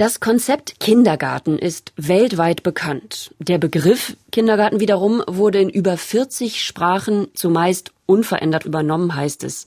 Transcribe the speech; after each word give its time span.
Das 0.00 0.18
Konzept 0.18 0.80
Kindergarten 0.80 1.58
ist 1.58 1.92
weltweit 1.98 2.62
bekannt. 2.62 3.34
Der 3.38 3.58
Begriff 3.58 4.16
Kindergarten 4.32 4.80
wiederum 4.80 5.22
wurde 5.26 5.60
in 5.60 5.68
über 5.68 5.98
40 5.98 6.64
Sprachen 6.64 7.28
zumeist 7.34 7.92
unverändert 8.06 8.64
übernommen, 8.64 9.14
heißt 9.14 9.44
es. 9.44 9.66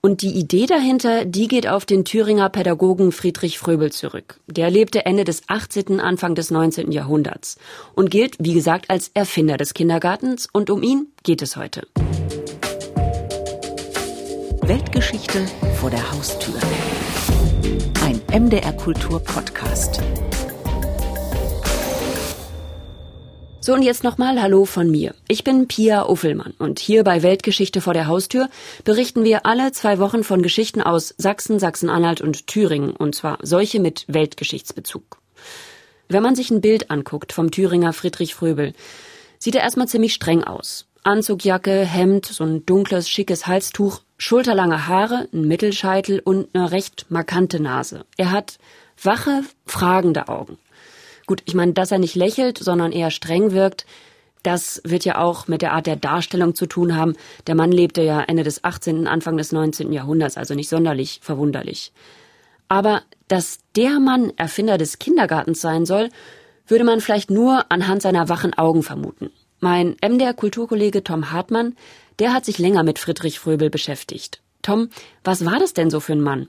Und 0.00 0.22
die 0.22 0.30
Idee 0.30 0.64
dahinter, 0.64 1.26
die 1.26 1.46
geht 1.46 1.68
auf 1.68 1.84
den 1.84 2.06
Thüringer 2.06 2.48
Pädagogen 2.48 3.12
Friedrich 3.12 3.58
Fröbel 3.58 3.92
zurück. 3.92 4.40
Der 4.46 4.70
lebte 4.70 5.04
Ende 5.04 5.24
des 5.24 5.42
18., 5.46 6.00
Anfang 6.00 6.34
des 6.34 6.50
19. 6.50 6.90
Jahrhunderts 6.90 7.58
und 7.94 8.10
gilt, 8.10 8.36
wie 8.38 8.54
gesagt, 8.54 8.88
als 8.88 9.10
Erfinder 9.12 9.58
des 9.58 9.74
Kindergartens 9.74 10.48
und 10.50 10.70
um 10.70 10.82
ihn 10.82 11.08
geht 11.22 11.42
es 11.42 11.54
heute. 11.54 11.86
Weltgeschichte 14.62 15.44
vor 15.78 15.90
der 15.90 16.12
Haustür. 16.12 16.54
MDR 18.36 18.74
Kultur 18.74 19.18
Podcast. 19.24 20.02
So 23.62 23.72
und 23.72 23.80
jetzt 23.80 24.04
nochmal 24.04 24.42
Hallo 24.42 24.66
von 24.66 24.90
mir. 24.90 25.14
Ich 25.26 25.42
bin 25.42 25.68
Pia 25.68 26.06
Uffelmann 26.06 26.52
und 26.58 26.78
hier 26.78 27.02
bei 27.02 27.22
Weltgeschichte 27.22 27.80
vor 27.80 27.94
der 27.94 28.08
Haustür 28.08 28.50
berichten 28.84 29.24
wir 29.24 29.46
alle 29.46 29.72
zwei 29.72 29.98
Wochen 29.98 30.22
von 30.22 30.42
Geschichten 30.42 30.82
aus 30.82 31.14
Sachsen, 31.16 31.58
Sachsen-Anhalt 31.58 32.20
und 32.20 32.46
Thüringen 32.46 32.90
und 32.90 33.14
zwar 33.14 33.38
solche 33.40 33.80
mit 33.80 34.04
Weltgeschichtsbezug. 34.06 35.16
Wenn 36.10 36.22
man 36.22 36.36
sich 36.36 36.50
ein 36.50 36.60
Bild 36.60 36.90
anguckt 36.90 37.32
vom 37.32 37.50
Thüringer 37.50 37.94
Friedrich 37.94 38.34
Fröbel, 38.34 38.74
sieht 39.38 39.54
er 39.54 39.62
erstmal 39.62 39.88
ziemlich 39.88 40.12
streng 40.12 40.44
aus. 40.44 40.85
Anzugjacke, 41.06 41.84
Hemd, 41.84 42.26
so 42.26 42.42
ein 42.42 42.66
dunkles, 42.66 43.08
schickes 43.08 43.46
Halstuch, 43.46 44.00
schulterlange 44.18 44.88
Haare, 44.88 45.28
ein 45.32 45.46
Mittelscheitel 45.46 46.18
und 46.18 46.48
eine 46.52 46.72
recht 46.72 47.06
markante 47.10 47.60
Nase. 47.60 48.04
Er 48.16 48.32
hat 48.32 48.58
wache, 49.00 49.42
fragende 49.66 50.26
Augen. 50.26 50.58
Gut, 51.26 51.42
ich 51.44 51.54
meine, 51.54 51.74
dass 51.74 51.92
er 51.92 52.00
nicht 52.00 52.16
lächelt, 52.16 52.58
sondern 52.58 52.90
eher 52.90 53.12
streng 53.12 53.52
wirkt, 53.52 53.86
das 54.42 54.80
wird 54.84 55.04
ja 55.04 55.18
auch 55.18 55.46
mit 55.46 55.62
der 55.62 55.74
Art 55.74 55.86
der 55.86 55.94
Darstellung 55.94 56.56
zu 56.56 56.66
tun 56.66 56.96
haben. 56.96 57.14
Der 57.46 57.54
Mann 57.54 57.70
lebte 57.70 58.02
ja 58.02 58.20
Ende 58.22 58.42
des 58.42 58.64
18., 58.64 59.06
Anfang 59.06 59.36
des 59.36 59.52
19. 59.52 59.92
Jahrhunderts, 59.92 60.36
also 60.36 60.54
nicht 60.54 60.68
sonderlich 60.68 61.20
verwunderlich. 61.22 61.92
Aber 62.66 63.02
dass 63.28 63.58
der 63.76 64.00
Mann 64.00 64.32
Erfinder 64.36 64.76
des 64.76 64.98
Kindergartens 64.98 65.60
sein 65.60 65.86
soll, 65.86 66.08
würde 66.66 66.84
man 66.84 67.00
vielleicht 67.00 67.30
nur 67.30 67.70
anhand 67.70 68.02
seiner 68.02 68.28
wachen 68.28 68.54
Augen 68.54 68.82
vermuten. 68.82 69.30
Mein 69.60 69.96
MDR 70.02 70.34
Kulturkollege 70.34 71.02
Tom 71.02 71.32
Hartmann, 71.32 71.74
der 72.18 72.32
hat 72.32 72.44
sich 72.44 72.58
länger 72.58 72.82
mit 72.82 72.98
Friedrich 72.98 73.38
Fröbel 73.38 73.70
beschäftigt. 73.70 74.42
Tom, 74.62 74.88
was 75.24 75.44
war 75.44 75.58
das 75.58 75.72
denn 75.72 75.90
so 75.90 76.00
für 76.00 76.12
ein 76.12 76.20
Mann? 76.20 76.48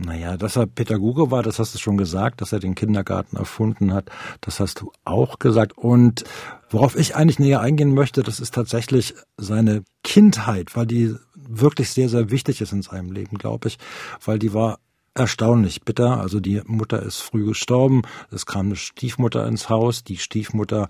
Naja, 0.00 0.36
dass 0.36 0.56
er 0.56 0.66
Pädagoge 0.66 1.32
war, 1.32 1.42
das 1.42 1.58
hast 1.58 1.74
du 1.74 1.78
schon 1.78 1.96
gesagt, 1.96 2.40
dass 2.40 2.52
er 2.52 2.60
den 2.60 2.76
Kindergarten 2.76 3.36
erfunden 3.36 3.92
hat, 3.92 4.10
das 4.40 4.60
hast 4.60 4.80
du 4.80 4.92
auch 5.04 5.40
gesagt. 5.40 5.76
Und 5.76 6.22
worauf 6.70 6.96
ich 6.96 7.16
eigentlich 7.16 7.40
näher 7.40 7.60
eingehen 7.60 7.94
möchte, 7.94 8.22
das 8.22 8.38
ist 8.38 8.54
tatsächlich 8.54 9.14
seine 9.36 9.82
Kindheit, 10.04 10.76
weil 10.76 10.86
die 10.86 11.16
wirklich 11.34 11.90
sehr, 11.90 12.08
sehr 12.08 12.30
wichtig 12.30 12.60
ist 12.60 12.72
in 12.72 12.82
seinem 12.82 13.10
Leben, 13.10 13.38
glaube 13.38 13.68
ich, 13.68 13.78
weil 14.24 14.38
die 14.38 14.54
war 14.54 14.78
erstaunlich 15.18 15.82
bitter. 15.82 16.20
Also 16.20 16.40
die 16.40 16.62
Mutter 16.66 17.02
ist 17.02 17.20
früh 17.20 17.44
gestorben. 17.44 18.02
Es 18.30 18.46
kam 18.46 18.66
eine 18.66 18.76
Stiefmutter 18.76 19.46
ins 19.46 19.68
Haus. 19.68 20.04
Die 20.04 20.16
Stiefmutter, 20.16 20.88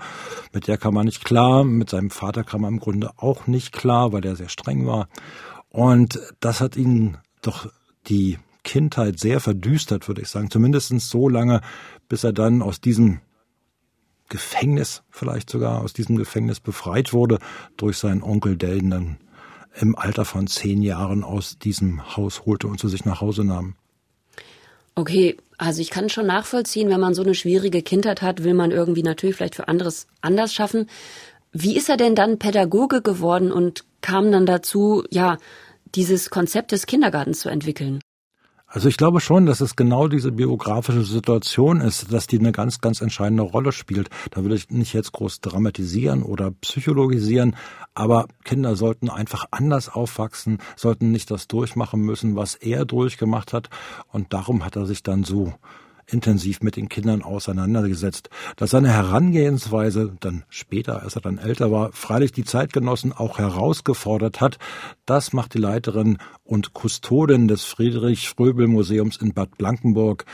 mit 0.53 0.67
der 0.67 0.79
kam 0.79 0.95
man 0.95 1.07
nicht 1.07 1.25
klar. 1.25 1.65
Mit 1.65 1.91
seinem 1.91 2.11
Vater 2.11 2.45
kam 2.45 2.63
man 2.63 2.75
im 2.75 2.81
Grunde 2.81 3.11
auch 3.17 3.47
nicht 3.47 3.73
klar, 3.73 4.13
weil 4.13 4.21
der 4.21 4.37
sehr 4.37 4.49
streng 4.49 4.87
war. 4.87 5.09
Und 5.71 6.21
das 6.41 6.61
hat 6.61 6.77
ihn 6.77 7.19
doch 7.43 7.71
die 8.07 8.39
Kindheit 8.65 9.19
sehr 9.19 9.41
verdüstert, 9.41 10.09
würde 10.09 10.23
ich 10.23 10.29
sagen. 10.29 10.51
Zumindest 10.51 10.89
so 11.01 11.29
lange, 11.29 11.61
bis 12.09 12.25
er 12.25 12.33
dann 12.33 12.63
aus 12.63 12.81
diesem 12.81 13.21
Gefängnis, 14.29 15.03
vielleicht 15.11 15.49
sogar 15.49 15.81
aus 15.81 15.95
diesem 15.95 16.17
Gefängnis 16.17 16.61
befreit 16.61 17.13
wurde 17.13 17.39
durch 17.77 17.97
seinen 17.97 18.23
Onkel, 18.23 18.57
der 18.57 18.77
ihn 18.77 18.91
dann 18.91 19.17
im 19.75 19.97
Alter 19.97 20.25
von 20.25 20.47
zehn 20.47 20.83
Jahren 20.83 21.25
aus 21.25 21.59
diesem 21.59 22.17
Haus 22.17 22.45
holte 22.45 22.67
und 22.67 22.79
zu 22.79 22.89
sich 22.89 23.05
nach 23.05 23.21
Hause 23.21 23.45
nahm. 23.45 23.75
Okay, 24.99 25.37
also 25.59 25.81
ich 25.81 25.91
kann 25.91 26.09
schon 26.09 26.27
nachvollziehen, 26.27 26.91
wenn 26.91 26.99
man 26.99 27.15
so 27.15 27.23
eine 27.23 27.37
schwierige 27.37 27.83
Kindheit 27.83 28.21
hat, 28.21 28.43
will 28.43 28.53
man 28.53 28.73
irgendwie 28.73 29.05
natürlich 29.05 29.37
vielleicht 29.37 29.55
für 29.55 29.69
anderes 29.69 30.09
anders 30.23 30.53
schaffen. 30.53 30.89
Wie 31.53 31.77
ist 31.77 31.89
er 31.89 31.97
denn 31.97 32.17
dann 32.17 32.41
Pädagoge 32.41 33.01
geworden 33.01 33.53
und 33.53 33.85
kam 34.01 34.33
dann 34.33 34.45
dazu, 34.45 35.05
ja, 35.11 35.39
dieses 35.95 36.31
Konzept 36.31 36.73
des 36.73 36.87
Kindergartens 36.87 37.39
zu 37.39 37.49
entwickeln? 37.49 38.01
Also 38.71 38.91
ich 38.91 38.99
glaube 38.99 39.21
schon, 39.21 39.47
dass 39.47 39.63
es 39.63 39.77
genau 39.77 40.09
diese 40.09 40.31
biografische 40.31 41.03
Situation 41.03 41.81
ist, 41.81 42.13
dass 42.13 42.27
die 42.27 42.39
eine 42.39 42.53
ganz, 42.53 42.83
ganz 42.83 43.01
entscheidende 43.01 43.43
Rolle 43.43 43.73
spielt. 43.73 44.11
Da 44.31 44.45
will 44.45 44.53
ich 44.53 44.69
nicht 44.69 44.93
jetzt 44.93 45.13
groß 45.13 45.41
dramatisieren 45.41 46.23
oder 46.23 46.51
psychologisieren, 46.51 47.57
aber 47.95 48.29
Kinder 48.45 48.77
sollten 48.77 49.09
einfach 49.09 49.47
anders 49.53 49.89
aufwachsen, 49.89 50.59
sollten 50.77 51.11
nicht 51.11 51.31
das 51.31 51.49
durchmachen 51.49 52.03
müssen, 52.03 52.37
was 52.37 52.57
er 52.57 52.85
durchgemacht 52.85 53.55
hat. 53.55 53.71
Und 54.13 54.35
darum 54.35 54.63
hat 54.63 54.77
er 54.77 54.85
sich 54.85 55.03
dann 55.03 55.25
so 55.25 55.55
intensiv 56.09 56.61
mit 56.63 56.77
den 56.77 56.89
Kindern 56.89 57.23
auseinandergesetzt. 57.23 58.31
Dass 58.57 58.71
seine 58.71 58.91
Herangehensweise 58.91 60.17
dann 60.21 60.45
später, 60.49 61.03
als 61.03 61.17
er 61.17 61.23
dann 61.23 61.39
älter 61.39 61.71
war, 61.71 61.93
freilich 61.93 62.33
die 62.33 62.45
Zeitgenossen 62.45 63.13
auch 63.13 63.39
herausgefordert 63.39 64.41
hat, 64.41 64.59
das 65.07 65.33
macht 65.33 65.55
die 65.55 65.59
Leiterin 65.59 66.19
und 66.45 66.73
Kustodin 66.73 67.49
des 67.49 67.65
Friedrich 67.65 68.29
Fröbel 68.29 68.67
Museums 68.67 69.17
in 69.17 69.35
Bad 69.35 69.57
Blankenburg, 69.59 70.25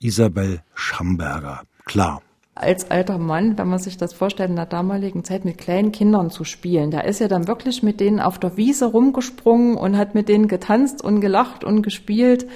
Isabel 0.00 0.62
Schamberger. 0.74 1.62
Klar 1.84 2.22
als 2.54 2.90
alter 2.90 3.18
Mann, 3.18 3.58
wenn 3.58 3.68
man 3.68 3.78
sich 3.78 3.96
das 3.96 4.12
vorstellt, 4.12 4.50
in 4.50 4.56
der 4.56 4.66
damaligen 4.66 5.24
Zeit 5.24 5.44
mit 5.44 5.58
kleinen 5.58 5.90
Kindern 5.90 6.30
zu 6.30 6.44
spielen. 6.44 6.90
Da 6.90 7.00
ist 7.00 7.20
er 7.20 7.28
dann 7.28 7.48
wirklich 7.48 7.82
mit 7.82 8.00
denen 8.00 8.20
auf 8.20 8.38
der 8.38 8.56
Wiese 8.56 8.86
rumgesprungen 8.86 9.76
und 9.76 9.96
hat 9.96 10.14
mit 10.14 10.28
denen 10.28 10.46
getanzt 10.46 11.02
und 11.02 11.20
gelacht 11.20 11.64
und 11.64 11.82
gespielt. 11.82 12.46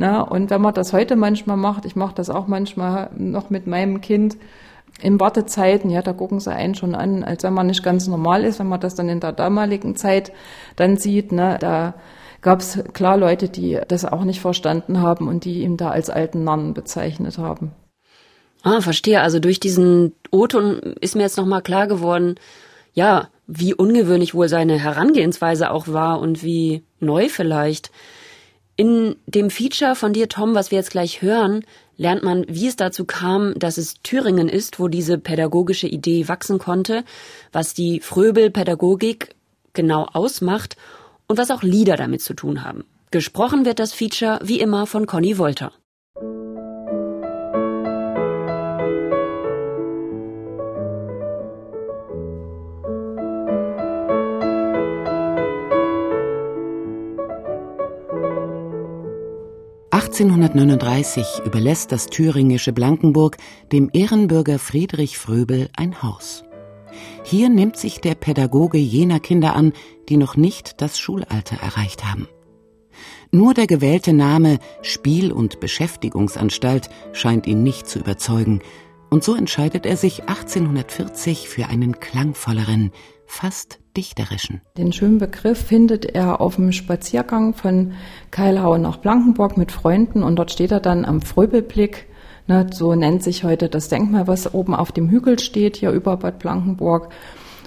Na, 0.00 0.22
und 0.22 0.48
wenn 0.48 0.62
man 0.62 0.72
das 0.72 0.94
heute 0.94 1.14
manchmal 1.14 1.58
macht, 1.58 1.84
ich 1.84 1.94
mache 1.94 2.14
das 2.14 2.30
auch 2.30 2.46
manchmal 2.46 3.10
noch 3.18 3.50
mit 3.50 3.66
meinem 3.66 4.00
Kind, 4.00 4.38
in 5.02 5.20
Wartezeiten, 5.20 5.90
ja, 5.90 6.00
da 6.00 6.14
gucken 6.14 6.40
sie 6.40 6.50
einen 6.50 6.74
schon 6.74 6.94
an, 6.94 7.22
als 7.22 7.42
wenn 7.42 7.52
man 7.52 7.66
nicht 7.66 7.82
ganz 7.82 8.08
normal 8.08 8.44
ist, 8.44 8.60
wenn 8.60 8.66
man 8.66 8.80
das 8.80 8.94
dann 8.94 9.10
in 9.10 9.20
der 9.20 9.32
damaligen 9.32 9.96
Zeit 9.96 10.32
dann 10.76 10.96
sieht, 10.96 11.32
ne, 11.32 11.58
da 11.60 11.92
gab 12.40 12.60
es 12.60 12.82
klar 12.94 13.18
Leute, 13.18 13.50
die 13.50 13.78
das 13.88 14.06
auch 14.06 14.24
nicht 14.24 14.40
verstanden 14.40 15.02
haben 15.02 15.28
und 15.28 15.44
die 15.44 15.60
ihn 15.60 15.76
da 15.76 15.90
als 15.90 16.08
alten 16.08 16.44
Narren 16.44 16.72
bezeichnet 16.72 17.36
haben. 17.36 17.72
Ah, 18.62 18.80
verstehe. 18.80 19.20
Also 19.20 19.38
durch 19.38 19.60
diesen 19.60 20.14
O-Ton 20.30 20.78
ist 21.02 21.14
mir 21.14 21.24
jetzt 21.24 21.36
nochmal 21.36 21.60
klar 21.60 21.86
geworden, 21.86 22.36
ja, 22.94 23.28
wie 23.46 23.74
ungewöhnlich 23.74 24.34
wohl 24.34 24.48
seine 24.48 24.78
Herangehensweise 24.78 25.70
auch 25.70 25.88
war 25.88 26.20
und 26.20 26.42
wie 26.42 26.84
neu 27.00 27.28
vielleicht. 27.28 27.90
In 28.80 29.16
dem 29.26 29.50
Feature 29.50 29.94
von 29.94 30.14
dir, 30.14 30.30
Tom, 30.30 30.54
was 30.54 30.70
wir 30.70 30.78
jetzt 30.78 30.92
gleich 30.92 31.20
hören, 31.20 31.66
lernt 31.98 32.22
man, 32.22 32.46
wie 32.48 32.66
es 32.66 32.76
dazu 32.76 33.04
kam, 33.04 33.52
dass 33.58 33.76
es 33.76 33.96
Thüringen 34.02 34.48
ist, 34.48 34.80
wo 34.80 34.88
diese 34.88 35.18
pädagogische 35.18 35.86
Idee 35.86 36.28
wachsen 36.28 36.58
konnte, 36.58 37.04
was 37.52 37.74
die 37.74 38.00
Fröbel-Pädagogik 38.00 39.34
genau 39.74 40.06
ausmacht 40.10 40.78
und 41.26 41.36
was 41.36 41.50
auch 41.50 41.62
Lieder 41.62 41.96
damit 41.96 42.22
zu 42.22 42.32
tun 42.32 42.64
haben. 42.64 42.84
Gesprochen 43.10 43.66
wird 43.66 43.80
das 43.80 43.92
Feature 43.92 44.38
wie 44.44 44.60
immer 44.60 44.86
von 44.86 45.04
Conny 45.04 45.36
Wolter. 45.36 45.72
1839 60.10 61.42
überlässt 61.46 61.92
das 61.92 62.06
thüringische 62.06 62.72
Blankenburg 62.72 63.36
dem 63.70 63.90
Ehrenbürger 63.92 64.58
Friedrich 64.58 65.16
Fröbel 65.16 65.68
ein 65.76 66.02
Haus. 66.02 66.42
Hier 67.22 67.48
nimmt 67.48 67.76
sich 67.76 68.00
der 68.00 68.16
Pädagoge 68.16 68.76
jener 68.76 69.20
Kinder 69.20 69.54
an, 69.54 69.72
die 70.08 70.16
noch 70.16 70.34
nicht 70.36 70.80
das 70.80 70.98
Schulalter 70.98 71.62
erreicht 71.62 72.04
haben. 72.04 72.26
Nur 73.30 73.54
der 73.54 73.68
gewählte 73.68 74.12
Name 74.12 74.58
Spiel- 74.82 75.30
und 75.30 75.60
Beschäftigungsanstalt 75.60 76.90
scheint 77.12 77.46
ihn 77.46 77.62
nicht 77.62 77.88
zu 77.88 78.00
überzeugen, 78.00 78.62
und 79.10 79.22
so 79.22 79.36
entscheidet 79.36 79.86
er 79.86 79.96
sich 79.96 80.24
1840 80.24 81.48
für 81.48 81.66
einen 81.66 82.00
klangvolleren, 82.00 82.90
fast 83.30 83.78
dichterischen. 83.96 84.60
Den 84.76 84.92
schönen 84.92 85.18
Begriff 85.18 85.58
findet 85.58 86.04
er 86.04 86.40
auf 86.40 86.56
dem 86.56 86.72
Spaziergang 86.72 87.54
von 87.54 87.92
Keilhau 88.30 88.76
nach 88.76 88.98
Blankenburg 88.98 89.56
mit 89.56 89.72
Freunden 89.72 90.22
und 90.22 90.36
dort 90.36 90.50
steht 90.50 90.72
er 90.72 90.80
dann 90.80 91.04
am 91.04 91.22
Fröbelblick. 91.22 92.06
Ne, 92.48 92.66
so 92.72 92.94
nennt 92.94 93.22
sich 93.22 93.44
heute 93.44 93.68
das 93.68 93.88
Denkmal, 93.88 94.26
was 94.26 94.52
oben 94.52 94.74
auf 94.74 94.90
dem 94.92 95.08
Hügel 95.08 95.38
steht, 95.38 95.76
hier 95.76 95.92
über 95.92 96.16
Bad 96.16 96.40
Blankenburg. 96.40 97.10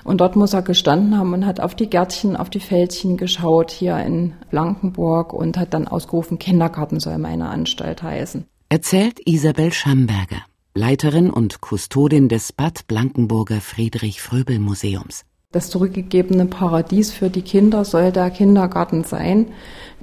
Und 0.04 0.20
dort 0.20 0.36
muss 0.36 0.54
er 0.54 0.62
gestanden 0.62 1.18
haben 1.18 1.34
und 1.34 1.46
hat 1.46 1.62
auf 1.62 1.76
die 1.76 1.90
Gärtchen, 1.90 2.36
auf 2.36 2.50
die 2.50 2.60
Feldchen 2.60 3.16
geschaut 3.16 3.72
hier 3.72 3.98
in 4.00 4.34
Blankenburg 4.50 5.32
und 5.32 5.58
hat 5.58 5.74
dann 5.74 5.88
ausgerufen, 5.88 6.40
Kindergarten 6.40 7.00
soll 7.00 7.18
meine 7.18 7.48
Anstalt 7.48 8.04
heißen. 8.04 8.46
Erzählt 8.68 9.22
Isabel 9.26 9.72
Schamberger, 9.72 10.44
Leiterin 10.76 11.30
und 11.30 11.62
Kustodin 11.62 12.28
des 12.28 12.52
Bad 12.52 12.88
Blankenburger 12.88 13.62
Friedrich 13.62 14.22
Fröbel 14.22 14.60
Museums. 14.60 15.24
Das 15.54 15.70
zurückgegebene 15.70 16.48
Paradies 16.48 17.12
für 17.12 17.30
die 17.30 17.44
Kinder 17.44 17.86
soll 17.86 18.12
der 18.12 18.32
Kindergarten 18.32 19.04
sein. 19.04 19.50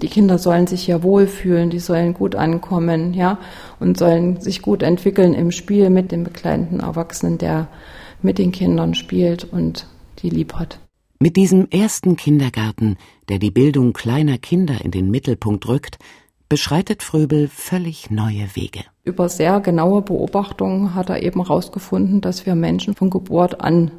Die 0.00 0.06
Kinder 0.06 0.38
sollen 0.38 0.68
sich 0.68 0.86
ja 0.86 1.02
wohlfühlen, 1.02 1.70
die 1.70 1.80
sollen 1.80 2.14
gut 2.14 2.36
ankommen, 2.36 3.14
ja, 3.14 3.36
und 3.80 3.98
sollen 3.98 4.40
sich 4.40 4.62
gut 4.62 4.84
entwickeln 4.84 5.34
im 5.34 5.50
Spiel 5.50 5.90
mit 5.90 6.12
dem 6.12 6.22
begleitenden 6.22 6.78
Erwachsenen, 6.78 7.36
der 7.36 7.66
mit 8.22 8.38
den 8.38 8.52
Kindern 8.52 8.94
spielt 8.94 9.42
und 9.42 9.88
die 10.22 10.30
lieb 10.30 10.54
hat. 10.54 10.78
Mit 11.18 11.34
diesem 11.36 11.66
ersten 11.68 12.14
Kindergarten, 12.14 12.96
der 13.28 13.40
die 13.40 13.50
Bildung 13.50 13.92
kleiner 13.92 14.38
Kinder 14.38 14.84
in 14.84 14.92
den 14.92 15.10
Mittelpunkt 15.10 15.66
rückt, 15.66 15.98
beschreitet 16.48 17.02
Fröbel 17.02 17.48
völlig 17.48 18.08
neue 18.08 18.54
Wege. 18.54 18.84
Über 19.02 19.28
sehr 19.28 19.58
genaue 19.58 20.02
Beobachtungen 20.02 20.94
hat 20.94 21.10
er 21.10 21.24
eben 21.24 21.44
herausgefunden, 21.44 22.20
dass 22.20 22.46
wir 22.46 22.54
Menschen 22.54 22.94
von 22.94 23.10
Geburt 23.10 23.60
an 23.60 23.90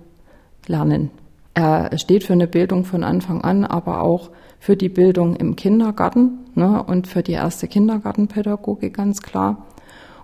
lernen. 0.65 1.11
Er 1.53 1.97
steht 1.97 2.23
für 2.23 2.33
eine 2.33 2.47
Bildung 2.47 2.85
von 2.85 3.03
Anfang 3.03 3.41
an, 3.41 3.65
aber 3.65 4.01
auch 4.01 4.31
für 4.59 4.77
die 4.77 4.89
Bildung 4.89 5.35
im 5.35 5.55
Kindergarten 5.55 6.39
ne, 6.55 6.83
und 6.83 7.07
für 7.07 7.23
die 7.23 7.33
erste 7.33 7.67
Kindergartenpädagogik 7.67 8.93
ganz 8.93 9.21
klar 9.21 9.67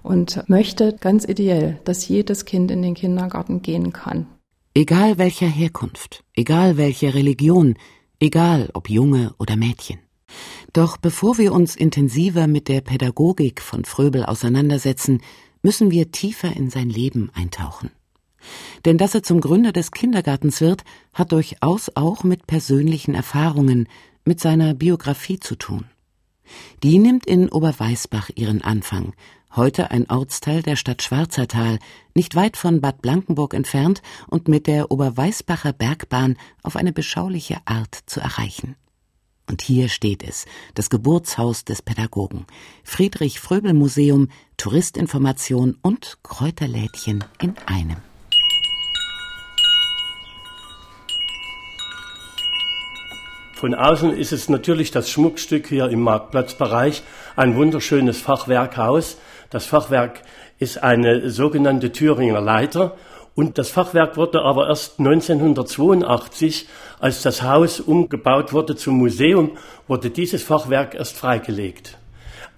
und 0.04 0.48
möchte 0.48 0.96
ganz 1.00 1.26
ideell, 1.26 1.80
dass 1.84 2.08
jedes 2.08 2.46
Kind 2.46 2.72
in 2.72 2.82
den 2.82 2.94
Kindergarten 2.94 3.62
gehen 3.62 3.92
kann. 3.92 4.28
Egal 4.74 5.18
welcher 5.18 5.48
Herkunft, 5.48 6.24
egal 6.36 6.78
welche 6.78 7.14
Religion, 7.14 7.76
egal 8.20 8.70
ob 8.74 8.90
Junge 8.90 9.34
oder 9.40 9.56
Mädchen. 9.56 10.00
Doch 10.72 10.98
bevor 10.98 11.38
wir 11.38 11.52
uns 11.52 11.76
intensiver 11.76 12.48
mit 12.48 12.68
der 12.68 12.82
Pädagogik 12.82 13.62
von 13.62 13.86
Fröbel 13.86 14.24
auseinandersetzen, 14.24 15.22
müssen 15.64 15.92
wir 15.92 16.12
tiefer 16.12 16.56
in 16.56 16.70
sein 16.70 16.90
Leben 16.90 17.32
eintauchen. 17.34 17.90
Denn 18.86 18.98
dass 18.98 19.16
er 19.16 19.24
zum 19.24 19.42
Gründer 19.42 19.72
des 19.72 19.92
Kindergartens 19.92 20.62
wird, 20.62 20.84
hat 21.14 21.32
durchaus 21.32 21.92
auch 21.96 22.24
mit 22.24 22.48
persönlichen 22.48 23.16
Erfahrungen, 23.16 23.88
mit 24.26 24.40
seiner 24.40 24.74
Biografie 24.74 25.40
zu 25.40 25.56
tun. 25.56 25.86
Die 26.84 26.98
nimmt 26.98 27.26
in 27.26 27.50
Oberweißbach 27.50 28.30
ihren 28.36 28.62
Anfang, 28.62 29.14
heute 29.56 29.92
ein 29.92 30.10
Ortsteil 30.10 30.62
der 30.62 30.76
Stadt 30.76 31.02
Schwarzertal, 31.02 31.80
nicht 32.14 32.36
weit 32.36 32.58
von 32.58 32.82
Bad 32.82 33.02
Blankenburg 33.02 33.54
entfernt 33.54 34.02
und 34.28 34.48
mit 34.48 34.68
der 34.68 34.92
Oberweißbacher 34.92 35.74
Bergbahn 35.74 36.38
auf 36.64 36.76
eine 36.76 36.94
beschauliche 36.94 37.58
Art 37.66 37.96
zu 38.06 38.20
erreichen. 38.20 38.76
Und 39.50 39.62
hier 39.62 39.88
steht 39.88 40.24
es, 40.24 40.46
das 40.74 40.90
Geburtshaus 40.90 41.64
des 41.64 41.82
Pädagogen, 41.82 42.46
Friedrich 42.84 43.40
Fröbel 43.40 43.74
Museum, 43.74 44.28
Touristinformation 44.58 45.78
und 45.82 46.18
Kräuterlädchen 46.22 47.24
in 47.42 47.56
einem. 47.66 47.98
Von 53.58 53.74
außen 53.74 54.16
ist 54.16 54.34
es 54.34 54.50
natürlich 54.50 54.92
das 54.92 55.10
Schmuckstück 55.10 55.66
hier 55.66 55.90
im 55.90 56.02
Marktplatzbereich, 56.02 57.02
ein 57.36 57.56
wunderschönes 57.56 58.22
Fachwerkhaus. 58.22 59.18
Das 59.50 59.66
Fachwerk 59.66 60.22
ist 60.60 60.84
eine 60.84 61.32
sogenannte 61.32 61.92
Thüringer 61.92 62.40
Leiter 62.40 62.96
und 63.34 63.58
das 63.58 63.72
Fachwerk 63.72 64.16
wurde 64.16 64.44
aber 64.44 64.68
erst 64.68 65.00
1982, 65.00 66.68
als 67.00 67.24
das 67.24 67.42
Haus 67.42 67.80
umgebaut 67.80 68.54
wurde 68.54 68.76
zum 68.76 69.00
Museum, 69.00 69.58
wurde 69.88 70.12
dieses 70.12 70.44
Fachwerk 70.44 70.94
erst 70.94 71.18
freigelegt. 71.18 71.98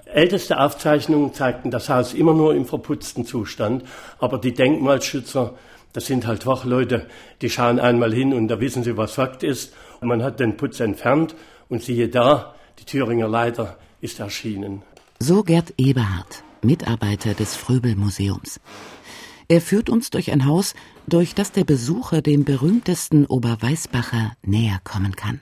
Älteste 0.03 0.59
Aufzeichnungen 0.59 1.33
zeigten 1.33 1.71
das 1.71 1.87
Haus 1.87 2.13
immer 2.13 2.33
nur 2.33 2.53
im 2.53 2.65
verputzten 2.65 3.25
Zustand, 3.25 3.85
aber 4.19 4.37
die 4.37 4.53
Denkmalschützer, 4.53 5.53
das 5.93 6.07
sind 6.07 6.27
halt 6.27 6.45
Wachleute, 6.45 7.05
die 7.41 7.49
schauen 7.49 7.79
einmal 7.79 8.13
hin 8.13 8.33
und 8.33 8.49
da 8.49 8.59
wissen 8.59 8.83
sie, 8.83 8.97
was 8.97 9.13
Fakt 9.13 9.43
ist 9.43 9.73
man 10.01 10.23
hat 10.23 10.39
den 10.39 10.57
Putz 10.57 10.79
entfernt 10.79 11.35
und 11.67 11.83
siehe 11.83 12.09
da, 12.09 12.55
die 12.79 12.85
Thüringer 12.85 13.27
Leiter 13.27 13.77
ist 14.01 14.19
erschienen. 14.19 14.83
So 15.19 15.43
Gerd 15.43 15.73
Eberhard, 15.77 16.43
Mitarbeiter 16.61 17.33
des 17.33 17.55
Fröbel 17.55 17.95
Museums. 17.95 18.59
Er 19.47 19.61
führt 19.61 19.89
uns 19.89 20.11
durch 20.11 20.31
ein 20.31 20.45
Haus, 20.45 20.75
durch 21.07 21.33
das 21.33 21.51
der 21.51 21.63
Besucher 21.63 22.21
dem 22.21 22.45
berühmtesten 22.45 23.25
Oberweißbacher 23.25 24.33
näher 24.43 24.79
kommen 24.83 25.15
kann. 25.15 25.41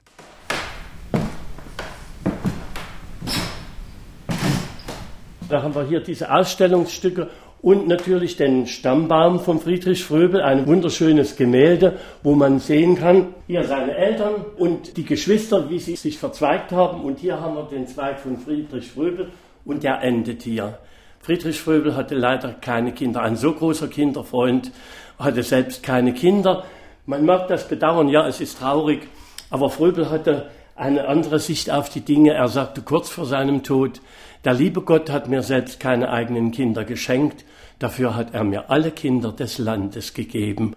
Da 5.49 5.61
haben 5.61 5.75
wir 5.75 5.85
hier 5.85 6.01
diese 6.01 6.33
Ausstellungsstücke 6.33 7.29
und 7.61 7.87
natürlich 7.87 8.37
den 8.37 8.67
Stammbaum 8.67 9.39
von 9.39 9.59
Friedrich 9.59 10.03
Fröbel, 10.03 10.41
ein 10.41 10.67
wunderschönes 10.67 11.35
Gemälde, 11.35 11.97
wo 12.23 12.35
man 12.35 12.59
sehen 12.59 12.95
kann, 12.95 13.33
hier 13.47 13.63
seine 13.63 13.95
Eltern 13.95 14.45
und 14.57 14.95
die 14.97 15.05
Geschwister, 15.05 15.69
wie 15.69 15.79
sie 15.79 15.95
sich 15.95 16.19
verzweigt 16.19 16.71
haben. 16.71 17.01
Und 17.01 17.19
hier 17.19 17.41
haben 17.41 17.55
wir 17.55 17.63
den 17.63 17.87
Zweig 17.87 18.19
von 18.19 18.37
Friedrich 18.37 18.91
Fröbel 18.91 19.31
und 19.65 19.83
der 19.83 20.01
endet 20.03 20.43
hier. 20.43 20.77
Friedrich 21.19 21.59
Fröbel 21.59 21.95
hatte 21.95 22.15
leider 22.15 22.53
keine 22.53 22.91
Kinder. 22.93 23.21
Ein 23.21 23.35
so 23.35 23.53
großer 23.53 23.87
Kinderfreund 23.87 24.71
hatte 25.17 25.43
selbst 25.43 25.83
keine 25.83 26.13
Kinder. 26.13 26.63
Man 27.05 27.25
mag 27.25 27.47
das 27.47 27.67
bedauern, 27.67 28.07
ja, 28.07 28.27
es 28.27 28.39
ist 28.39 28.59
traurig, 28.59 29.07
aber 29.49 29.69
Fröbel 29.69 30.09
hatte 30.09 30.51
eine 30.75 31.07
andere 31.07 31.39
Sicht 31.39 31.71
auf 31.71 31.89
die 31.89 32.01
Dinge. 32.01 32.33
Er 32.33 32.47
sagte 32.47 32.81
kurz 32.81 33.09
vor 33.09 33.25
seinem 33.25 33.63
Tod, 33.63 33.99
der 34.45 34.53
liebe 34.53 34.81
Gott 34.81 35.09
hat 35.09 35.27
mir 35.29 35.41
selbst 35.41 35.79
keine 35.79 36.09
eigenen 36.09 36.51
Kinder 36.51 36.83
geschenkt, 36.83 37.45
dafür 37.79 38.15
hat 38.15 38.33
er 38.33 38.43
mir 38.43 38.69
alle 38.69 38.91
Kinder 38.91 39.31
des 39.31 39.57
Landes 39.57 40.13
gegeben. 40.13 40.75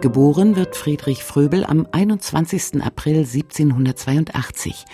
Geboren 0.00 0.54
wird 0.54 0.76
Friedrich 0.76 1.24
Fröbel 1.24 1.64
am 1.64 1.88
21. 1.90 2.80
April 2.82 3.18
1782. 3.18 4.84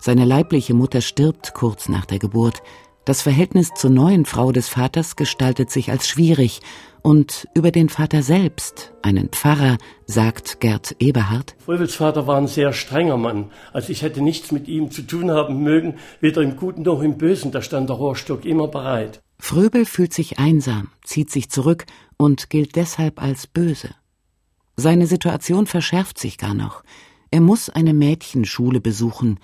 Seine 0.00 0.24
leibliche 0.24 0.72
Mutter 0.72 1.02
stirbt 1.02 1.52
kurz 1.52 1.90
nach 1.90 2.06
der 2.06 2.18
Geburt. 2.18 2.62
Das 3.04 3.20
Verhältnis 3.20 3.68
zur 3.74 3.90
neuen 3.90 4.24
Frau 4.24 4.50
des 4.50 4.70
Vaters 4.70 5.14
gestaltet 5.14 5.70
sich 5.70 5.90
als 5.90 6.08
schwierig 6.08 6.62
und 7.02 7.46
über 7.54 7.70
den 7.70 7.90
Vater 7.90 8.22
selbst, 8.22 8.94
einen 9.02 9.28
Pfarrer, 9.28 9.76
sagt 10.06 10.58
Gerd 10.60 10.96
Eberhard. 11.00 11.54
Fröbels 11.58 11.94
Vater 11.94 12.26
war 12.26 12.38
ein 12.38 12.46
sehr 12.46 12.72
strenger 12.72 13.18
Mann. 13.18 13.50
Also 13.74 13.92
ich 13.92 14.00
hätte 14.00 14.22
nichts 14.22 14.52
mit 14.52 14.68
ihm 14.68 14.90
zu 14.90 15.02
tun 15.02 15.30
haben 15.30 15.62
mögen, 15.62 15.96
weder 16.20 16.40
im 16.40 16.56
Guten 16.56 16.80
noch 16.80 17.02
im 17.02 17.18
Bösen. 17.18 17.52
Da 17.52 17.60
stand 17.60 17.90
der 17.90 17.96
Rohrstock 17.96 18.46
immer 18.46 18.68
bereit. 18.68 19.20
Fröbel 19.38 19.84
fühlt 19.84 20.14
sich 20.14 20.38
einsam, 20.38 20.88
zieht 21.02 21.30
sich 21.30 21.50
zurück 21.50 21.84
und 22.16 22.48
gilt 22.48 22.74
deshalb 22.74 23.20
als 23.20 23.46
böse. 23.46 23.90
Seine 24.76 25.06
Situation 25.06 25.66
verschärft 25.66 26.18
sich 26.18 26.38
gar 26.38 26.54
noch. 26.54 26.82
Er 27.30 27.42
muss 27.42 27.68
eine 27.68 27.92
Mädchenschule 27.92 28.80
besuchen, 28.80 29.40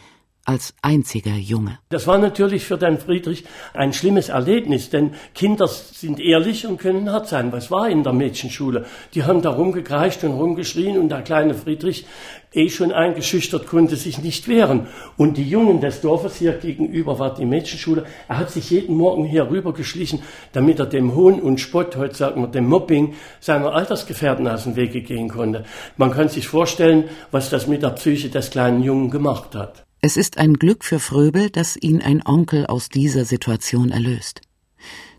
als 0.51 0.75
einziger 0.83 1.37
Junge. 1.37 1.79
Das 1.91 2.09
war 2.09 2.19
natürlich 2.19 2.65
für 2.65 2.77
den 2.77 2.99
Friedrich 2.99 3.45
ein 3.73 3.93
schlimmes 3.93 4.31
Erlebnis, 4.31 4.91
denn 4.91 5.13
Kinder 5.33 5.69
sind 5.69 6.19
ehrlich 6.19 6.67
und 6.67 6.79
können 6.79 7.13
hart 7.13 7.29
sein. 7.29 7.53
Was 7.53 7.71
war 7.71 7.89
in 7.89 8.03
der 8.03 8.13
Mädchenschule? 8.13 8.85
Die 9.15 9.23
haben 9.23 9.43
da 9.43 9.51
rumgekreischt 9.51 10.25
und 10.25 10.33
rumgeschrien 10.33 10.99
und 10.99 11.09
der 11.09 11.23
kleine 11.23 11.55
Friedrich, 11.55 12.05
eh 12.53 12.69
schon 12.69 12.91
eingeschüchtert, 12.91 13.69
konnte 13.69 13.95
sich 13.95 14.21
nicht 14.23 14.49
wehren. 14.49 14.89
Und 15.17 15.37
die 15.37 15.49
Jungen 15.49 15.81
des 15.81 16.01
Dorfes 16.01 16.35
hier 16.35 16.55
gegenüber 16.55 17.21
war 17.21 17.33
die 17.33 17.47
Mädchenschule. 17.47 18.05
Er 18.27 18.39
hat 18.39 18.51
sich 18.51 18.71
jeden 18.71 18.97
Morgen 18.97 19.25
hier 19.25 19.49
rübergeschlichen, 19.49 20.21
damit 20.53 20.81
er 20.81 20.87
dem 20.87 21.15
Hohn 21.15 21.41
und 21.41 21.61
Spott, 21.61 21.95
heute 21.95 22.17
sagen 22.17 22.41
wir 22.43 22.49
dem 22.49 22.67
Mobbing, 22.67 23.15
seiner 23.39 23.73
Altersgefährten 23.73 24.49
aus 24.49 24.65
dem 24.65 24.75
Wege 24.75 25.01
gehen 25.03 25.29
konnte. 25.29 25.65
Man 25.97 26.11
kann 26.11 26.29
sich 26.29 26.49
vorstellen, 26.49 27.05
was 27.31 27.51
das 27.51 27.69
mit 27.69 27.85
der 27.85 27.91
Psyche 27.91 28.31
des 28.31 28.51
kleinen 28.51 28.83
Jungen 28.83 29.11
gemacht 29.11 29.55
hat. 29.55 29.85
Es 30.03 30.17
ist 30.17 30.39
ein 30.39 30.55
Glück 30.55 30.83
für 30.83 30.99
Fröbel, 30.99 31.51
dass 31.51 31.77
ihn 31.77 32.01
ein 32.01 32.23
Onkel 32.25 32.65
aus 32.65 32.89
dieser 32.89 33.27
Situation 33.27 33.91
erlöst. 33.91 34.41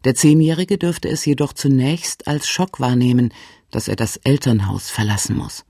Der 0.06 0.16
Zehnjährige 0.16 0.80
dürfte 0.80 1.08
es 1.08 1.24
jedoch 1.24 1.54
zunächst 1.54 2.28
als 2.28 2.48
Schock 2.48 2.80
wahrnehmen, 2.80 3.32
dass 3.70 3.88
er 3.88 3.96
das 3.96 4.18
Elternhaus 4.18 4.90
verlassen 4.90 5.38
muss. 5.38 5.66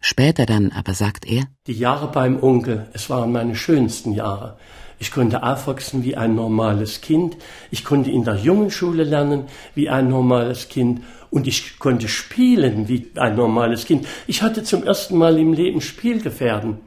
Später 0.00 0.44
dann 0.44 0.72
aber 0.72 0.94
sagt 0.94 1.24
er, 1.24 1.44
Die 1.68 1.72
Jahre 1.78 2.10
beim 2.10 2.42
Onkel, 2.42 2.88
es 2.94 3.08
waren 3.08 3.30
meine 3.30 3.54
schönsten 3.54 4.12
Jahre. 4.12 4.58
Ich 4.98 5.12
konnte 5.12 5.44
aufwachsen 5.44 6.02
wie 6.02 6.16
ein 6.16 6.34
normales 6.34 7.00
Kind, 7.00 7.36
ich 7.70 7.84
konnte 7.84 8.10
in 8.10 8.24
der 8.24 8.38
Jungenschule 8.38 9.04
lernen 9.04 9.44
wie 9.76 9.88
ein 9.88 10.08
normales 10.08 10.68
Kind 10.68 11.02
und 11.30 11.46
ich 11.46 11.78
konnte 11.78 12.08
spielen 12.08 12.88
wie 12.88 13.06
ein 13.14 13.36
normales 13.36 13.84
Kind. 13.84 14.08
Ich 14.26 14.42
hatte 14.42 14.64
zum 14.64 14.82
ersten 14.82 15.16
Mal 15.16 15.38
im 15.38 15.52
Leben 15.52 15.80
Spielgefährden. 15.80 16.80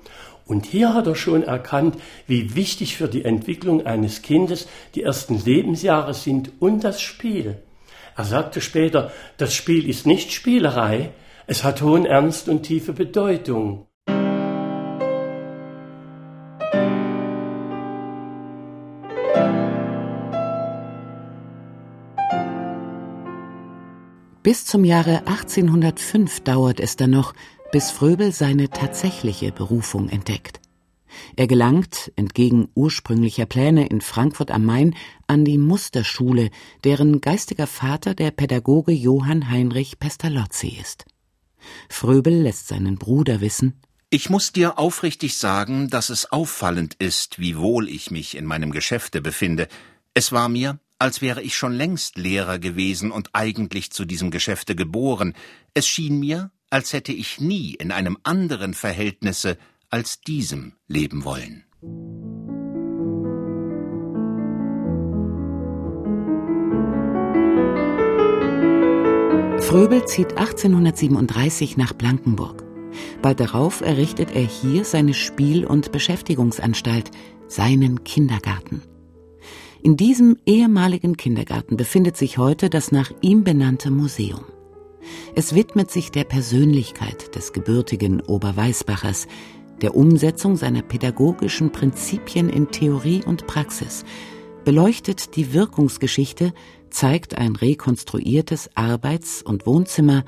Und 0.51 0.65
hier 0.65 0.93
hat 0.93 1.07
er 1.07 1.15
schon 1.15 1.43
erkannt, 1.43 1.95
wie 2.27 2.55
wichtig 2.55 2.97
für 2.97 3.07
die 3.07 3.23
Entwicklung 3.23 3.85
eines 3.85 4.21
Kindes 4.21 4.67
die 4.95 5.01
ersten 5.01 5.41
Lebensjahre 5.41 6.13
sind 6.13 6.51
und 6.59 6.83
das 6.83 6.99
Spiel. 6.99 7.63
Er 8.17 8.25
sagte 8.25 8.59
später, 8.59 9.13
das 9.37 9.55
Spiel 9.55 9.87
ist 9.87 10.05
nicht 10.05 10.33
Spielerei, 10.33 11.11
es 11.47 11.63
hat 11.63 11.81
hohen 11.81 12.05
Ernst 12.05 12.49
und 12.49 12.63
tiefe 12.63 12.91
Bedeutung. 12.91 13.87
Bis 24.43 24.65
zum 24.65 24.83
Jahre 24.83 25.19
1805 25.27 26.41
dauert 26.41 26.81
es 26.81 26.97
dann 26.97 27.11
noch, 27.11 27.33
bis 27.71 27.89
Fröbel 27.89 28.31
seine 28.33 28.69
tatsächliche 28.69 29.51
Berufung 29.51 30.09
entdeckt. 30.09 30.59
Er 31.35 31.47
gelangt, 31.47 32.11
entgegen 32.15 32.69
ursprünglicher 32.75 33.45
Pläne 33.45 33.87
in 33.87 34.01
Frankfurt 34.01 34.51
am 34.51 34.65
Main, 34.65 34.95
an 35.27 35.45
die 35.45 35.57
Musterschule, 35.57 36.49
deren 36.83 37.21
geistiger 37.21 37.67
Vater 37.67 38.13
der 38.13 38.31
Pädagoge 38.31 38.91
Johann 38.91 39.49
Heinrich 39.49 39.99
Pestalozzi 39.99 40.77
ist. 40.79 41.05
Fröbel 41.89 42.41
lässt 42.41 42.67
seinen 42.67 42.97
Bruder 42.97 43.41
wissen, 43.41 43.81
ich 44.13 44.29
muss 44.29 44.51
dir 44.51 44.77
aufrichtig 44.77 45.37
sagen, 45.37 45.89
dass 45.89 46.09
es 46.09 46.33
auffallend 46.33 46.95
ist, 46.95 47.39
wie 47.39 47.57
wohl 47.57 47.87
ich 47.87 48.11
mich 48.11 48.35
in 48.35 48.43
meinem 48.43 48.71
Geschäfte 48.71 49.21
befinde. 49.21 49.69
Es 50.13 50.33
war 50.33 50.49
mir, 50.49 50.81
als 50.99 51.21
wäre 51.21 51.41
ich 51.41 51.55
schon 51.55 51.71
längst 51.71 52.17
Lehrer 52.17 52.59
gewesen 52.59 53.11
und 53.11 53.29
eigentlich 53.31 53.91
zu 53.91 54.03
diesem 54.03 54.29
Geschäfte 54.29 54.75
geboren. 54.75 55.33
Es 55.73 55.87
schien 55.87 56.19
mir, 56.19 56.51
als 56.71 56.93
hätte 56.93 57.11
ich 57.11 57.39
nie 57.39 57.75
in 57.75 57.91
einem 57.91 58.17
anderen 58.23 58.73
Verhältnisse 58.73 59.57
als 59.89 60.21
diesem 60.21 60.73
leben 60.87 61.25
wollen. 61.25 61.65
Fröbel 69.59 70.05
zieht 70.05 70.37
1837 70.37 71.77
nach 71.77 71.93
Blankenburg. 71.93 72.63
Bald 73.21 73.39
darauf 73.39 73.81
errichtet 73.81 74.31
er 74.33 74.41
hier 74.41 74.85
seine 74.85 75.13
Spiel- 75.13 75.65
und 75.65 75.91
Beschäftigungsanstalt, 75.91 77.11
seinen 77.47 78.03
Kindergarten. 78.03 78.81
In 79.83 79.97
diesem 79.97 80.37
ehemaligen 80.45 81.17
Kindergarten 81.17 81.77
befindet 81.77 82.17
sich 82.17 82.37
heute 82.37 82.69
das 82.69 82.91
nach 82.91 83.11
ihm 83.21 83.43
benannte 83.43 83.91
Museum. 83.91 84.43
Es 85.35 85.55
widmet 85.55 85.91
sich 85.91 86.11
der 86.11 86.23
Persönlichkeit 86.23 87.35
des 87.35 87.53
gebürtigen 87.53 88.21
Oberweisbachers, 88.21 89.27
der 89.81 89.95
Umsetzung 89.95 90.55
seiner 90.55 90.81
pädagogischen 90.81 91.71
Prinzipien 91.71 92.49
in 92.49 92.69
Theorie 92.71 93.23
und 93.25 93.47
Praxis, 93.47 94.05
beleuchtet 94.63 95.35
die 95.35 95.53
Wirkungsgeschichte, 95.53 96.53
zeigt 96.89 97.37
ein 97.37 97.55
rekonstruiertes 97.55 98.69
Arbeits- 98.75 99.41
und 99.41 99.65
Wohnzimmer, 99.65 100.23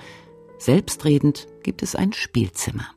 selbstredend 0.58 1.48
gibt 1.62 1.84
es 1.84 1.96
ein 1.96 2.14
Spielzimmer. 2.14 2.88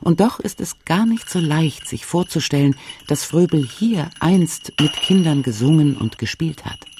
Und 0.00 0.20
doch 0.20 0.40
ist 0.40 0.60
es 0.60 0.84
gar 0.84 1.06
nicht 1.06 1.30
so 1.30 1.38
leicht, 1.38 1.86
sich 1.86 2.04
vorzustellen, 2.04 2.74
dass 3.06 3.24
Fröbel 3.24 3.64
hier 3.64 4.10
einst 4.18 4.72
mit 4.80 4.92
Kindern 4.94 5.42
gesungen 5.42 5.96
und 5.96 6.18
gespielt 6.18 6.64
hat. 6.64 6.91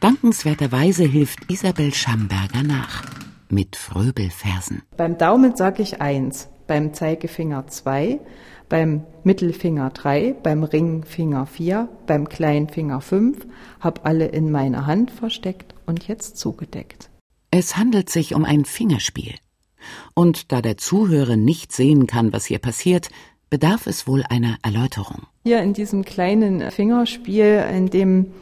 Dankenswerterweise 0.00 1.04
hilft 1.04 1.50
Isabel 1.50 1.92
Schamberger 1.92 2.62
nach 2.62 3.04
mit 3.50 3.76
Fröbelversen. 3.76 4.80
Beim 4.96 5.18
Daumen 5.18 5.56
sage 5.56 5.82
ich 5.82 6.00
eins, 6.00 6.48
beim 6.66 6.94
Zeigefinger 6.94 7.66
zwei, 7.66 8.18
beim 8.70 9.04
Mittelfinger 9.24 9.90
drei, 9.90 10.34
beim 10.42 10.64
Ringfinger 10.64 11.44
vier, 11.44 11.90
beim 12.06 12.30
Kleinfinger 12.30 13.02
fünf, 13.02 13.46
hab 13.80 14.06
alle 14.06 14.26
in 14.26 14.50
meiner 14.50 14.86
Hand 14.86 15.10
versteckt 15.10 15.74
und 15.84 16.08
jetzt 16.08 16.38
zugedeckt. 16.38 17.10
Es 17.50 17.76
handelt 17.76 18.08
sich 18.08 18.34
um 18.34 18.46
ein 18.46 18.64
Fingerspiel. 18.64 19.34
Und 20.14 20.50
da 20.50 20.62
der 20.62 20.78
Zuhörer 20.78 21.36
nicht 21.36 21.72
sehen 21.72 22.06
kann, 22.06 22.32
was 22.32 22.46
hier 22.46 22.58
passiert, 22.58 23.10
bedarf 23.50 23.86
es 23.86 24.06
wohl 24.06 24.22
einer 24.22 24.56
Erläuterung. 24.62 25.26
Hier 25.44 25.60
in 25.60 25.74
diesem 25.74 26.06
kleinen 26.06 26.70
Fingerspiel, 26.70 27.64
in 27.70 27.90
dem 27.90 28.32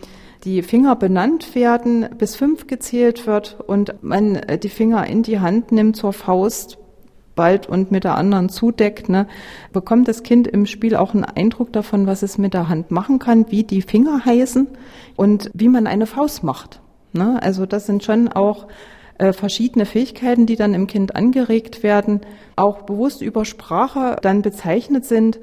die 0.48 0.62
Finger 0.62 0.96
benannt 0.96 1.54
werden, 1.54 2.08
bis 2.16 2.34
fünf 2.34 2.66
gezählt 2.66 3.26
wird 3.26 3.58
und 3.66 4.02
man 4.02 4.40
die 4.62 4.70
Finger 4.70 5.06
in 5.06 5.22
die 5.22 5.40
Hand 5.40 5.72
nimmt 5.72 5.94
zur 5.94 6.14
Faust 6.14 6.78
bald 7.36 7.68
und 7.68 7.90
mit 7.90 8.04
der 8.04 8.16
anderen 8.16 8.48
zudeckt, 8.48 9.10
ne, 9.10 9.26
bekommt 9.74 10.08
das 10.08 10.22
Kind 10.22 10.48
im 10.48 10.64
Spiel 10.64 10.96
auch 10.96 11.12
einen 11.12 11.24
Eindruck 11.24 11.70
davon, 11.74 12.06
was 12.06 12.22
es 12.22 12.38
mit 12.38 12.54
der 12.54 12.70
Hand 12.70 12.90
machen 12.90 13.18
kann, 13.18 13.50
wie 13.50 13.62
die 13.62 13.82
Finger 13.82 14.24
heißen 14.24 14.68
und 15.16 15.50
wie 15.52 15.68
man 15.68 15.86
eine 15.86 16.06
Faust 16.06 16.42
macht. 16.42 16.80
Ne? 17.12 17.38
Also 17.42 17.66
das 17.66 17.84
sind 17.84 18.02
schon 18.02 18.28
auch 18.28 18.68
äh, 19.18 19.34
verschiedene 19.34 19.84
Fähigkeiten, 19.84 20.46
die 20.46 20.56
dann 20.56 20.72
im 20.72 20.86
Kind 20.86 21.14
angeregt 21.14 21.82
werden, 21.82 22.22
auch 22.56 22.82
bewusst 22.82 23.20
über 23.20 23.44
Sprache 23.44 24.16
dann 24.22 24.40
bezeichnet 24.40 25.04
sind 25.04 25.40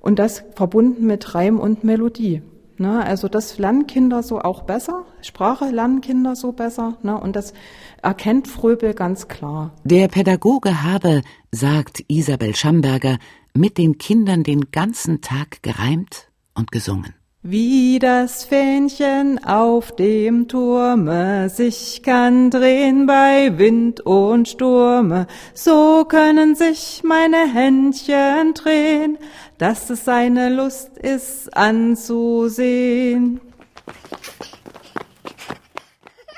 und 0.00 0.18
das 0.18 0.44
verbunden 0.54 1.06
mit 1.06 1.34
Reim 1.34 1.60
und 1.60 1.84
Melodie. 1.84 2.40
Ne, 2.78 3.02
also 3.04 3.28
das 3.28 3.56
lernen 3.58 3.86
Kinder 3.86 4.22
so 4.22 4.40
auch 4.40 4.62
besser, 4.62 5.06
Sprache 5.22 5.70
lernen 5.70 6.02
Kinder 6.02 6.36
so 6.36 6.52
besser 6.52 6.98
ne, 7.02 7.18
und 7.18 7.34
das 7.34 7.54
erkennt 8.02 8.48
Fröbel 8.48 8.92
ganz 8.92 9.28
klar. 9.28 9.72
Der 9.84 10.08
Pädagoge 10.08 10.82
habe, 10.82 11.22
sagt 11.50 12.04
Isabel 12.08 12.54
Schamberger, 12.54 13.16
mit 13.54 13.78
den 13.78 13.96
Kindern 13.96 14.42
den 14.42 14.70
ganzen 14.72 15.22
Tag 15.22 15.62
gereimt 15.62 16.28
und 16.54 16.70
gesungen. 16.70 17.14
Wie 17.48 18.00
das 18.00 18.44
Fähnchen 18.44 19.38
auf 19.44 19.94
dem 19.94 20.48
Turme 20.48 21.48
sich 21.48 22.02
kann 22.02 22.50
drehen 22.50 23.06
bei 23.06 23.56
Wind 23.56 24.00
und 24.00 24.48
Sturme, 24.48 25.28
so 25.54 26.04
können 26.08 26.56
sich 26.56 27.02
meine 27.04 27.48
Händchen 27.54 28.52
drehen, 28.52 29.16
dass 29.58 29.90
es 29.90 30.08
eine 30.08 30.48
Lust 30.48 30.98
ist 30.98 31.56
anzusehen. 31.56 33.40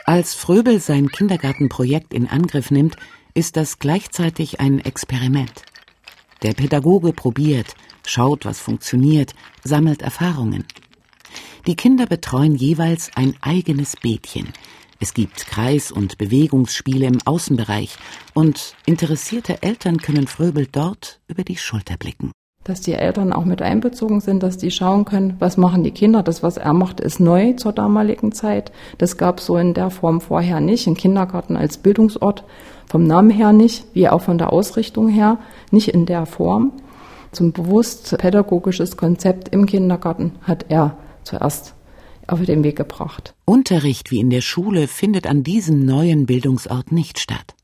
Als 0.04 0.34
Fröbel 0.34 0.78
sein 0.78 1.08
Kindergartenprojekt 1.08 2.12
in 2.12 2.28
Angriff 2.28 2.70
nimmt, 2.70 2.98
ist 3.32 3.56
das 3.56 3.78
gleichzeitig 3.78 4.60
ein 4.60 4.78
Experiment. 4.78 5.62
Der 6.42 6.52
Pädagoge 6.52 7.14
probiert, 7.14 7.74
schaut, 8.06 8.44
was 8.44 8.60
funktioniert, 8.60 9.32
sammelt 9.64 10.02
Erfahrungen. 10.02 10.66
Die 11.66 11.76
Kinder 11.76 12.06
betreuen 12.06 12.54
jeweils 12.54 13.10
ein 13.14 13.34
eigenes 13.40 13.96
Beetchen. 13.96 14.48
Es 15.00 15.14
gibt 15.14 15.46
Kreis- 15.46 15.92
und 15.92 16.18
Bewegungsspiele 16.18 17.06
im 17.06 17.18
Außenbereich 17.24 17.96
und 18.34 18.74
interessierte 18.84 19.62
Eltern 19.62 19.98
können 19.98 20.26
Fröbel 20.26 20.66
dort 20.70 21.20
über 21.28 21.44
die 21.44 21.56
Schulter 21.56 21.96
blicken. 21.96 22.32
Dass 22.64 22.80
die 22.80 22.94
Eltern 22.94 23.32
auch 23.32 23.44
mit 23.44 23.62
einbezogen 23.62 24.20
sind, 24.20 24.42
dass 24.42 24.58
die 24.58 24.72
schauen 24.72 25.04
können, 25.04 25.36
was 25.38 25.56
machen 25.56 25.84
die 25.84 25.92
Kinder. 25.92 26.24
Das, 26.24 26.42
was 26.42 26.56
er 26.56 26.72
macht, 26.72 27.00
ist 27.00 27.20
neu 27.20 27.52
zur 27.52 27.72
damaligen 27.72 28.32
Zeit. 28.32 28.72
Das 28.98 29.16
gab 29.16 29.38
es 29.38 29.46
so 29.46 29.56
in 29.56 29.72
der 29.72 29.90
Form 29.90 30.20
vorher 30.20 30.60
nicht. 30.60 30.86
Ein 30.88 30.96
Kindergarten 30.96 31.56
als 31.56 31.78
Bildungsort 31.78 32.44
vom 32.86 33.04
Namen 33.04 33.30
her 33.30 33.52
nicht, 33.52 33.84
wie 33.94 34.08
auch 34.08 34.22
von 34.22 34.36
der 34.36 34.52
Ausrichtung 34.52 35.08
her, 35.08 35.38
nicht 35.70 35.88
in 35.88 36.06
der 36.06 36.26
Form. 36.26 36.72
Zum 37.30 37.52
bewusst 37.52 38.16
pädagogisches 38.18 38.96
Konzept 38.96 39.48
im 39.50 39.66
Kindergarten 39.66 40.32
hat 40.42 40.66
er 40.68 40.96
zuerst 41.28 41.74
auf 42.26 42.42
den 42.42 42.62
Weg 42.64 42.76
gebracht. 42.76 43.34
Unterricht 43.44 44.10
wie 44.10 44.20
in 44.20 44.30
der 44.30 44.42
Schule 44.42 44.88
findet 44.88 45.26
an 45.26 45.42
diesem 45.42 45.84
neuen 45.84 46.26
Bildungsort 46.26 46.92
nicht 46.92 47.18
statt. 47.18 47.54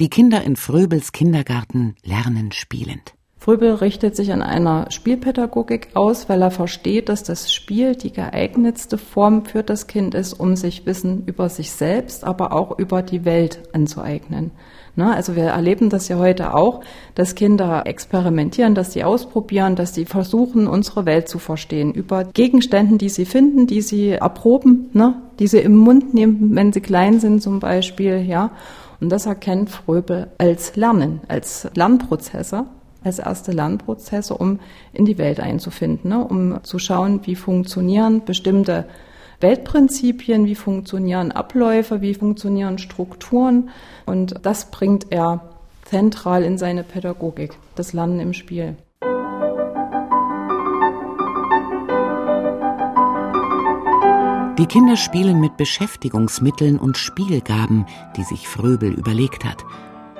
Die 0.00 0.10
Kinder 0.10 0.42
in 0.44 0.56
Fröbels 0.56 1.12
Kindergarten 1.12 1.96
lernen 2.04 2.52
spielend. 2.52 3.15
Fröbel 3.46 3.74
richtet 3.74 4.16
sich 4.16 4.32
an 4.32 4.42
einer 4.42 4.90
Spielpädagogik 4.90 5.90
aus, 5.94 6.28
weil 6.28 6.42
er 6.42 6.50
versteht, 6.50 7.08
dass 7.08 7.22
das 7.22 7.52
Spiel 7.52 7.94
die 7.94 8.12
geeignetste 8.12 8.98
Form 8.98 9.44
für 9.44 9.62
das 9.62 9.86
Kind 9.86 10.16
ist, 10.16 10.32
um 10.32 10.56
sich 10.56 10.84
Wissen 10.84 11.22
über 11.26 11.48
sich 11.48 11.70
selbst, 11.70 12.24
aber 12.24 12.52
auch 12.52 12.76
über 12.76 13.02
die 13.02 13.24
Welt 13.24 13.60
anzueignen. 13.72 14.50
Ne? 14.96 15.14
Also 15.14 15.36
wir 15.36 15.44
erleben 15.44 15.90
das 15.90 16.08
ja 16.08 16.18
heute 16.18 16.54
auch, 16.54 16.80
dass 17.14 17.36
Kinder 17.36 17.86
experimentieren, 17.86 18.74
dass 18.74 18.92
sie 18.92 19.04
ausprobieren, 19.04 19.76
dass 19.76 19.94
sie 19.94 20.06
versuchen, 20.06 20.66
unsere 20.66 21.06
Welt 21.06 21.28
zu 21.28 21.38
verstehen 21.38 21.94
über 21.94 22.24
Gegenständen, 22.24 22.98
die 22.98 23.10
sie 23.10 23.26
finden, 23.26 23.68
die 23.68 23.80
sie 23.80 24.10
erproben, 24.10 24.90
ne? 24.92 25.22
die 25.38 25.46
sie 25.46 25.58
im 25.58 25.76
Mund 25.76 26.14
nehmen, 26.14 26.56
wenn 26.56 26.72
sie 26.72 26.80
klein 26.80 27.20
sind 27.20 27.44
zum 27.44 27.60
Beispiel, 27.60 28.24
ja. 28.26 28.50
Und 29.00 29.10
das 29.10 29.26
erkennt 29.26 29.70
Fröbel 29.70 30.32
als 30.38 30.74
Lernen, 30.74 31.20
als 31.28 31.68
Lernprozesse, 31.76 32.66
als 33.06 33.18
erste 33.18 33.52
Lernprozesse, 33.52 34.34
um 34.34 34.60
in 34.92 35.04
die 35.04 35.18
Welt 35.18 35.40
einzufinden, 35.40 36.10
ne? 36.10 36.24
um 36.24 36.62
zu 36.64 36.78
schauen, 36.78 37.20
wie 37.24 37.36
funktionieren 37.36 38.24
bestimmte 38.24 38.86
Weltprinzipien, 39.40 40.46
wie 40.46 40.54
funktionieren 40.54 41.32
Abläufe, 41.32 42.00
wie 42.00 42.14
funktionieren 42.14 42.78
Strukturen. 42.78 43.70
Und 44.06 44.34
das 44.42 44.70
bringt 44.70 45.06
er 45.10 45.40
zentral 45.84 46.42
in 46.42 46.58
seine 46.58 46.82
Pädagogik, 46.82 47.56
das 47.74 47.92
Lernen 47.92 48.20
im 48.20 48.32
Spiel. 48.32 48.76
Die 54.58 54.66
Kinder 54.66 54.96
spielen 54.96 55.38
mit 55.38 55.58
Beschäftigungsmitteln 55.58 56.78
und 56.78 56.96
Spielgaben, 56.96 57.84
die 58.16 58.22
sich 58.22 58.48
Fröbel 58.48 58.90
überlegt 58.90 59.44
hat. 59.44 59.64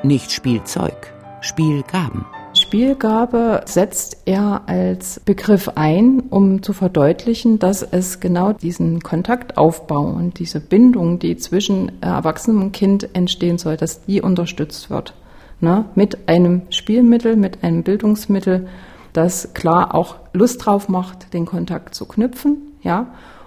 Nicht 0.02 0.30
Spielzeug, 0.30 1.14
Spielgaben. 1.40 2.26
Spielgabe 2.66 3.62
setzt 3.66 4.22
er 4.24 4.62
als 4.66 5.20
Begriff 5.20 5.70
ein, 5.76 6.18
um 6.30 6.64
zu 6.64 6.72
verdeutlichen, 6.72 7.60
dass 7.60 7.84
es 7.84 8.18
genau 8.18 8.52
diesen 8.52 9.04
Kontaktaufbau 9.04 10.00
und 10.00 10.40
diese 10.40 10.58
Bindung, 10.58 11.20
die 11.20 11.36
zwischen 11.36 12.02
Erwachsenem 12.02 12.62
und 12.62 12.72
Kind 12.72 13.14
entstehen 13.14 13.58
soll, 13.58 13.76
dass 13.76 14.04
die 14.06 14.20
unterstützt 14.20 14.90
wird. 14.90 15.14
Ne? 15.60 15.84
Mit 15.94 16.28
einem 16.28 16.62
Spielmittel, 16.70 17.36
mit 17.36 17.62
einem 17.62 17.84
Bildungsmittel, 17.84 18.66
das 19.12 19.54
klar 19.54 19.94
auch 19.94 20.16
Lust 20.32 20.66
drauf 20.66 20.88
macht, 20.88 21.32
den 21.34 21.46
Kontakt 21.46 21.94
zu 21.94 22.04
knüpfen, 22.04 22.56
ja, 22.82 23.06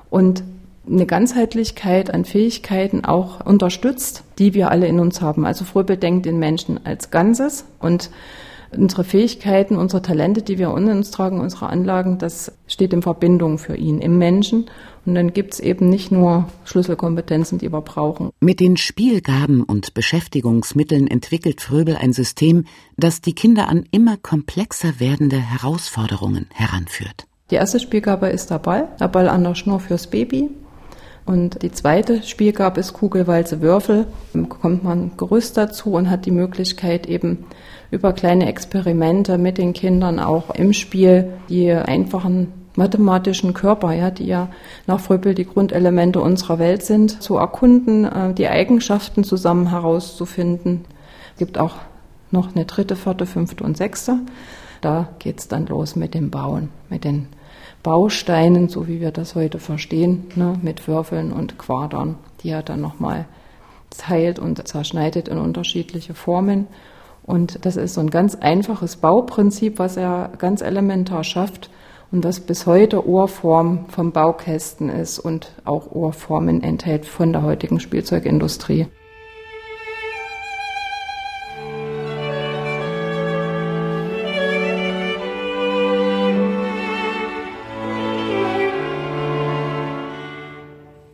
und 0.09 0.43
eine 0.89 1.05
Ganzheitlichkeit 1.05 2.13
an 2.13 2.23
Fähigkeiten 2.23 3.03
auch 3.03 3.45
unterstützt, 3.45 4.23
die 4.39 4.53
wir 4.53 4.71
alle 4.71 4.87
in 4.87 5.01
uns 5.01 5.19
haben. 5.19 5.45
Also 5.45 5.65
Fröbel 5.65 5.97
denkt 5.97 6.25
den 6.25 6.39
Menschen 6.39 6.79
als 6.85 7.11
Ganzes 7.11 7.65
und 7.79 8.09
unsere 8.75 9.03
Fähigkeiten, 9.03 9.75
unsere 9.75 10.01
Talente, 10.01 10.41
die 10.41 10.57
wir 10.57 10.75
in 10.75 10.89
uns 10.89 11.11
tragen, 11.11 11.39
unsere 11.39 11.67
Anlagen, 11.67 12.17
das 12.17 12.51
steht 12.67 12.93
in 12.93 13.01
Verbindung 13.01 13.57
für 13.57 13.75
ihn 13.75 13.99
im 13.99 14.17
Menschen. 14.17 14.69
Und 15.05 15.15
dann 15.15 15.33
gibt's 15.33 15.59
eben 15.59 15.89
nicht 15.89 16.11
nur 16.11 16.49
Schlüsselkompetenzen, 16.65 17.57
die 17.57 17.71
wir 17.71 17.81
brauchen. 17.81 18.29
Mit 18.41 18.59
den 18.59 18.77
Spielgaben 18.77 19.63
und 19.63 19.93
Beschäftigungsmitteln 19.93 21.07
entwickelt 21.07 21.61
Fröbel 21.61 21.95
ein 21.95 22.13
System, 22.13 22.65
das 22.97 23.21
die 23.21 23.33
Kinder 23.33 23.69
an 23.69 23.85
immer 23.91 24.17
komplexer 24.17 24.99
werdende 24.99 25.37
Herausforderungen 25.37 26.47
heranführt. 26.53 27.25
Die 27.49 27.55
erste 27.55 27.79
Spielgabe 27.79 28.27
ist 28.27 28.51
der 28.51 28.59
Ball, 28.59 28.89
der 28.99 29.07
Ball 29.07 29.27
an 29.27 29.43
der 29.43 29.55
Schnur 29.55 29.79
fürs 29.79 30.07
Baby. 30.07 30.49
Und 31.25 31.61
die 31.61 31.71
zweite 31.71 32.23
Spielgabe 32.23 32.79
ist 32.79 32.93
Kugelwalze 32.93 33.61
Würfel. 33.61 34.07
Dann 34.33 34.49
bekommt 34.49 34.83
man 34.83 35.11
Gerüst 35.17 35.57
dazu 35.57 35.91
und 35.91 36.09
hat 36.09 36.25
die 36.25 36.31
Möglichkeit 36.31 37.07
eben 37.07 37.45
über 37.91 38.13
kleine 38.13 38.47
Experimente 38.47 39.37
mit 39.37 39.57
den 39.57 39.73
Kindern 39.73 40.19
auch 40.19 40.51
im 40.51 40.73
Spiel 40.73 41.33
die 41.49 41.71
einfachen 41.71 42.53
mathematischen 42.75 43.53
Körper, 43.53 43.93
ja, 43.93 44.09
die 44.11 44.25
ja 44.25 44.49
nach 44.87 44.99
Fröbel 44.99 45.33
die 45.33 45.45
Grundelemente 45.45 46.21
unserer 46.21 46.59
Welt 46.59 46.83
sind, 46.83 47.21
zu 47.21 47.37
erkunden, 47.37 48.05
äh, 48.05 48.33
die 48.33 48.47
Eigenschaften 48.47 49.23
zusammen 49.23 49.69
herauszufinden. 49.69 50.85
Es 51.33 51.39
gibt 51.39 51.57
auch 51.57 51.75
noch 52.31 52.55
eine 52.55 52.65
dritte, 52.65 52.95
vierte, 52.95 53.25
fünfte 53.25 53.63
und 53.63 53.75
sechste. 53.75 54.19
Da 54.81 55.09
geht's 55.19 55.47
dann 55.47 55.65
los 55.65 55.95
mit 55.95 56.13
dem 56.13 56.29
Bauen, 56.29 56.69
mit 56.89 57.03
den 57.03 57.27
Bausteinen, 57.83 58.69
so 58.69 58.87
wie 58.87 59.01
wir 59.01 59.11
das 59.11 59.35
heute 59.35 59.59
verstehen, 59.59 60.25
ne, 60.35 60.57
mit 60.61 60.87
Würfeln 60.87 61.31
und 61.31 61.57
Quadern, 61.57 62.17
die 62.43 62.49
er 62.49 62.63
dann 62.63 62.81
nochmal 62.81 63.25
teilt 63.89 64.39
und 64.39 64.65
zerschneidet 64.67 65.27
in 65.27 65.37
unterschiedliche 65.37 66.13
Formen. 66.13 66.67
Und 67.29 67.63
das 67.63 67.77
ist 67.77 67.93
so 67.93 68.01
ein 68.01 68.09
ganz 68.09 68.33
einfaches 68.33 68.95
Bauprinzip, 68.95 69.77
was 69.77 69.97
er 69.97 70.31
ganz 70.39 70.61
elementar 70.61 71.23
schafft 71.23 71.69
und 72.11 72.25
das 72.25 72.39
bis 72.39 72.65
heute 72.65 73.07
Ohrform 73.07 73.85
vom 73.89 74.11
Baukästen 74.11 74.89
ist 74.89 75.19
und 75.19 75.51
auch 75.63 75.91
Ohrformen 75.91 76.63
enthält 76.63 77.05
von 77.05 77.31
der 77.31 77.43
heutigen 77.43 77.79
Spielzeugindustrie. 77.79 78.87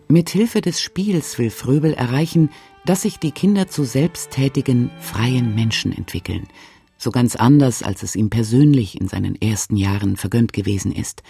Mit 0.08 0.30
Hilfe 0.30 0.62
des 0.62 0.82
Spiels 0.82 1.40
will 1.40 1.50
Fröbel 1.50 1.94
erreichen, 1.94 2.50
dass 2.86 3.02
sich 3.02 3.18
die 3.18 3.32
Kinder 3.32 3.68
zu 3.68 3.84
selbsttätigen, 3.84 4.92
freien 5.00 5.56
Menschen 5.56 5.92
entwickeln, 5.92 6.48
so 6.98 7.10
ganz 7.10 7.36
anders, 7.36 7.82
als 7.82 8.04
es 8.04 8.16
ihm 8.16 8.30
persönlich 8.30 9.02
in 9.02 9.08
seinen 9.08 9.36
ersten 9.36 9.76
Jahren 9.76 10.16
vergönnt 10.16 10.54
gewesen 10.54 10.92
ist, 10.92 11.24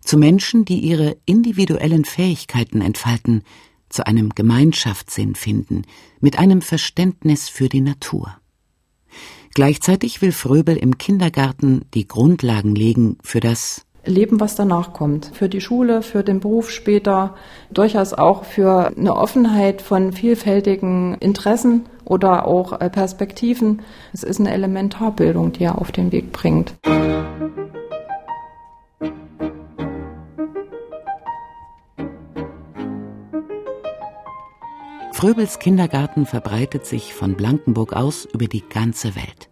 zu 0.00 0.18
Menschen, 0.18 0.66
die 0.66 0.80
ihre 0.80 1.16
individuellen 1.24 2.04
Fähigkeiten 2.04 2.82
entfalten, 2.82 3.42
zu 3.88 4.06
einem 4.06 4.30
Gemeinschaftssinn 4.34 5.34
finden, 5.34 5.82
mit 6.20 6.38
einem 6.38 6.60
Verständnis 6.60 7.48
für 7.48 7.70
die 7.70 7.80
Natur. 7.80 8.36
Gleichzeitig 9.54 10.20
will 10.20 10.32
Fröbel 10.32 10.76
im 10.76 10.98
Kindergarten 10.98 11.86
die 11.94 12.06
Grundlagen 12.06 12.74
legen 12.74 13.16
für 13.22 13.40
das 13.40 13.86
Leben, 14.04 14.40
was 14.40 14.54
danach 14.54 14.92
kommt. 14.92 15.30
Für 15.34 15.48
die 15.48 15.60
Schule, 15.60 16.02
für 16.02 16.22
den 16.22 16.40
Beruf 16.40 16.70
später, 16.70 17.34
durchaus 17.70 18.12
auch 18.14 18.44
für 18.44 18.92
eine 18.96 19.14
Offenheit 19.14 19.82
von 19.82 20.12
vielfältigen 20.12 21.14
Interessen 21.14 21.86
oder 22.04 22.46
auch 22.46 22.80
äh, 22.80 22.90
Perspektiven. 22.90 23.82
Es 24.12 24.22
ist 24.22 24.40
eine 24.40 24.52
Elementarbildung, 24.52 25.52
die 25.52 25.64
er 25.64 25.78
auf 25.78 25.92
den 25.92 26.12
Weg 26.12 26.32
bringt. 26.32 26.74
Fröbels 35.12 35.58
Kindergarten 35.58 36.24
verbreitet 36.24 36.86
sich 36.86 37.12
von 37.12 37.34
Blankenburg 37.34 37.92
aus 37.92 38.24
über 38.24 38.46
die 38.46 38.62
ganze 38.66 39.14
Welt. 39.16 39.50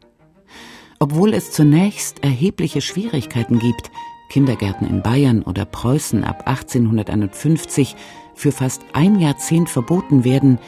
Obwohl 0.99 1.35
es 1.35 1.53
zunächst 1.53 2.25
erhebliche 2.25 2.81
Schwierigkeiten 2.81 3.59
gibt, 3.59 3.91
Kindergärten 4.29 4.87
in 4.87 5.03
Bayern 5.03 5.43
oder 5.43 5.65
Preußen 5.65 6.25
ab 6.25 6.43
1851 6.47 7.97
für 8.35 8.53
fast 8.53 8.83
ein 8.93 9.19
Jahrzehnt 9.19 9.69
verboten 9.69 10.25
werden, 10.25 10.59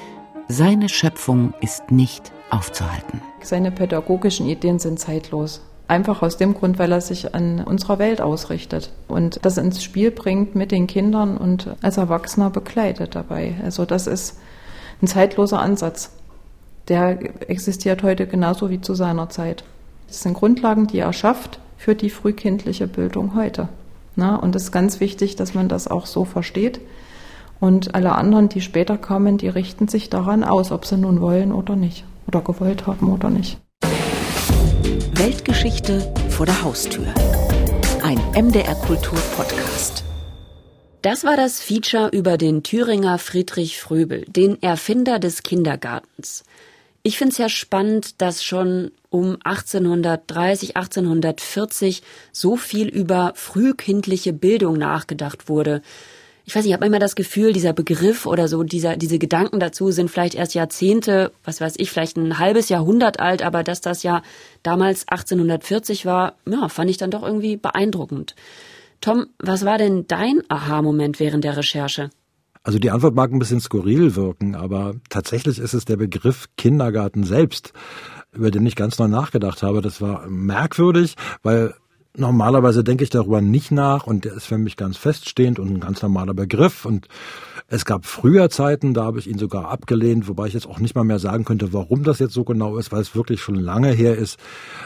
seine 0.49 0.89
Schöpfung 0.89 1.55
ist 1.61 1.91
nicht 1.91 2.33
aufzuhalten. 2.51 3.21
Seine 3.43 3.71
pädagogischen 3.71 4.49
Ideen 4.49 4.79
sind 4.79 4.99
zeitlos. 4.99 5.63
Einfach 5.87 6.23
aus 6.23 6.37
dem 6.37 6.55
Grund, 6.55 6.79
weil 6.79 6.93
er 6.93 7.01
sich 7.01 7.35
an 7.35 7.63
unserer 7.65 7.99
Welt 7.99 8.21
ausrichtet 8.21 8.93
und 9.09 9.45
das 9.45 9.59
ins 9.59 9.83
Spiel 9.83 10.11
bringt 10.11 10.55
mit 10.55 10.71
den 10.71 10.87
Kindern 10.87 11.37
und 11.37 11.69
als 11.83 11.97
Erwachsener 11.97 12.51
begleitet 12.51 13.15
dabei. 13.15 13.55
Also 13.65 13.85
das 13.85 14.07
ist 14.07 14.39
ein 15.03 15.09
zeitloser 15.09 15.61
Ansatz. 15.61 16.13
Der 16.89 17.19
existiert 17.49 18.03
heute 18.03 18.27
genauso 18.27 18.71
wie 18.71 18.81
zu 18.81 18.95
seiner 18.95 19.29
Zeit. 19.29 19.65
Das 20.07 20.23
sind 20.23 20.35
Grundlagen, 20.35 20.87
die 20.87 20.99
er 20.99 21.13
schafft, 21.13 21.61
für 21.81 21.95
die 21.95 22.11
frühkindliche 22.11 22.87
Bildung 22.87 23.35
heute. 23.35 23.71
Na, 24.15 24.37
und 24.37 24.55
es 24.55 24.65
ist 24.65 24.71
ganz 24.71 25.01
wichtig, 25.01 25.37
dass 25.37 25.55
man 25.55 25.67
das 25.67 25.89
auch 25.89 26.05
so 26.05 26.27
versteht. 26.27 26.79
Und 27.59 27.95
alle 27.95 28.13
anderen, 28.17 28.51
die 28.51 28.61
später 28.61 28.99
kommen, 28.99 29.39
die 29.39 29.49
richten 29.49 29.89
sich 29.89 30.11
daran 30.11 30.45
aus, 30.45 30.73
ob 30.73 30.85
sie 30.85 30.99
nun 30.99 31.23
wollen 31.23 31.53
oder 31.53 31.77
nicht. 31.77 32.05
Oder 32.29 32.43
gewollt 32.43 32.87
haben 32.87 33.11
oder 33.11 33.31
nicht. 33.31 33.57
Weltgeschichte 35.15 36.13
vor 36.29 36.45
der 36.45 36.63
Haustür. 36.63 37.07
Ein 38.03 38.19
MDR 38.35 38.75
Kultur 38.75 39.19
Podcast. 39.35 40.05
Das 41.01 41.25
war 41.25 41.39
das 41.39 41.63
Feature 41.63 42.11
über 42.13 42.37
den 42.37 42.63
Thüringer 42.63 43.17
Friedrich 43.17 43.81
Fröbel, 43.81 44.27
den 44.29 44.63
Erfinder 44.63 45.19
des 45.19 45.43
Kindergartens. 45.43 46.45
Ich 47.03 47.17
finde 47.17 47.33
es 47.33 47.39
ja 47.39 47.49
spannend, 47.49 48.21
dass 48.21 48.45
schon 48.45 48.91
um 49.11 49.37
1830, 49.45 50.77
1840 50.77 52.03
so 52.33 52.57
viel 52.57 52.89
über 52.89 53.33
frühkindliche 53.35 54.33
Bildung 54.33 54.79
nachgedacht 54.79 55.49
wurde. 55.49 55.83
Ich 56.45 56.55
weiß 56.57 56.65
nicht, 56.65 56.71
ich 56.71 56.75
habe 56.75 56.87
immer 56.87 56.99
das 56.99 57.15
Gefühl, 57.15 57.53
dieser 57.53 57.73
Begriff 57.73 58.27
oder 58.27 58.49
so, 58.49 58.63
dieser, 58.63 58.97
diese 58.97 59.19
Gedanken 59.19 59.61
dazu 59.61 59.91
sind 59.91 60.11
vielleicht 60.11 60.35
erst 60.35 60.55
Jahrzehnte, 60.55 61.33
was 61.45 61.61
weiß 61.61 61.75
ich, 61.77 61.91
vielleicht 61.91 62.17
ein 62.17 62.39
halbes 62.39 62.69
Jahrhundert 62.69 63.21
alt, 63.21 63.43
aber 63.43 63.63
dass 63.63 63.81
das 63.81 64.03
ja 64.03 64.23
damals 64.63 65.07
1840 65.07 66.07
war, 66.07 66.35
ja, 66.47 66.69
fand 66.69 66.91
ich 66.91 66.97
dann 66.97 67.11
doch 67.11 67.23
irgendwie 67.23 67.57
beeindruckend. 67.57 68.35
Tom, 69.01 69.27
was 69.39 69.65
war 69.65 69.79
denn 69.79 70.07
dein 70.09 70.43
Aha-Moment 70.49 71.21
während 71.21 71.45
der 71.45 71.57
Recherche? 71.57 72.11
Also 72.63 72.79
die 72.79 72.91
Antwort 72.91 73.15
mag 73.15 73.33
ein 73.33 73.39
bisschen 73.39 73.61
skurril 73.61 74.17
wirken, 74.17 74.55
aber 74.55 74.95
tatsächlich 75.09 75.59
ist 75.59 75.73
es 75.73 75.87
der 75.87 75.97
Begriff 75.97 76.49
Kindergarten 76.57 77.25
selbst, 77.25 77.73
über 78.33 78.51
den 78.51 78.67
ich 78.67 78.77
ganz 78.77 78.99
neu 78.99 79.09
nachgedacht 79.09 79.63
habe. 79.63 79.81
Das 79.81 80.01
war 80.01 80.27
merkwürdig, 80.29 81.17
weil 81.43 81.75
normalerweise 82.17 82.85
denke 82.85 83.05
ich 83.05 83.11
darüber 83.11 83.41
nicht 83.41 83.71
nach 83.71 84.07
und 84.07 84.25
der 84.25 84.35
ist 84.35 84.47
für 84.47 84.59
mich 84.59 84.77
ganz 84.77 84.97
feststehend 84.97 85.59
und 85.59 85.69
ein 85.69 85.81
ganz 85.81 86.03
normaler 86.03 86.35
Begriff 86.35 86.85
und 86.85 87.09
es 87.69 87.85
gab 87.85 88.05
früher 88.05 88.51
Zeiten, 88.51 88.95
da 88.95 89.05
habe 89.05 89.21
ich 89.21 89.29
ihn 89.29 89.39
sogar 89.39 89.69
abgelehnt, 89.69 90.27
wobei 90.27 90.49
ich 90.49 90.55
jetzt 90.55 90.67
auch 90.67 90.81
nicht 90.81 90.97
mal 90.97 91.05
mehr 91.05 91.21
sagen 91.21 91.45
könnte, 91.45 91.73
warum 91.73 92.03
das 92.03 92.19
jetzt 92.19 92.35
so 92.35 92.43
genau 92.43 92.77
ist, 92.79 92.91
weil 92.91 93.01
es 93.01 93.15
wirklich 93.15 93.41
schon 93.41 93.55
lange 93.55 93.93
her 93.93 94.17
ist. 94.17 94.41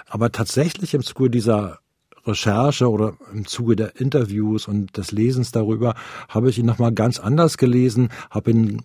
Aber 0.07 0.31
tatsächlich 0.31 0.93
im 0.93 1.03
Zuge 1.03 1.31
dieser 1.31 1.79
Recherche 2.27 2.91
oder 2.91 3.15
im 3.33 3.47
Zuge 3.47 3.75
der 3.75 3.99
Interviews 3.99 4.69
und 4.69 4.99
des 4.99 5.13
Lesens 5.13 5.51
darüber 5.51 5.95
habe 6.29 6.51
ich 6.51 6.59
ihn 6.59 6.67
nochmal 6.67 6.93
ganz 6.93 7.19
anders 7.19 7.57
gelesen, 7.57 8.11
habe 8.31 8.51
ihn 8.51 8.83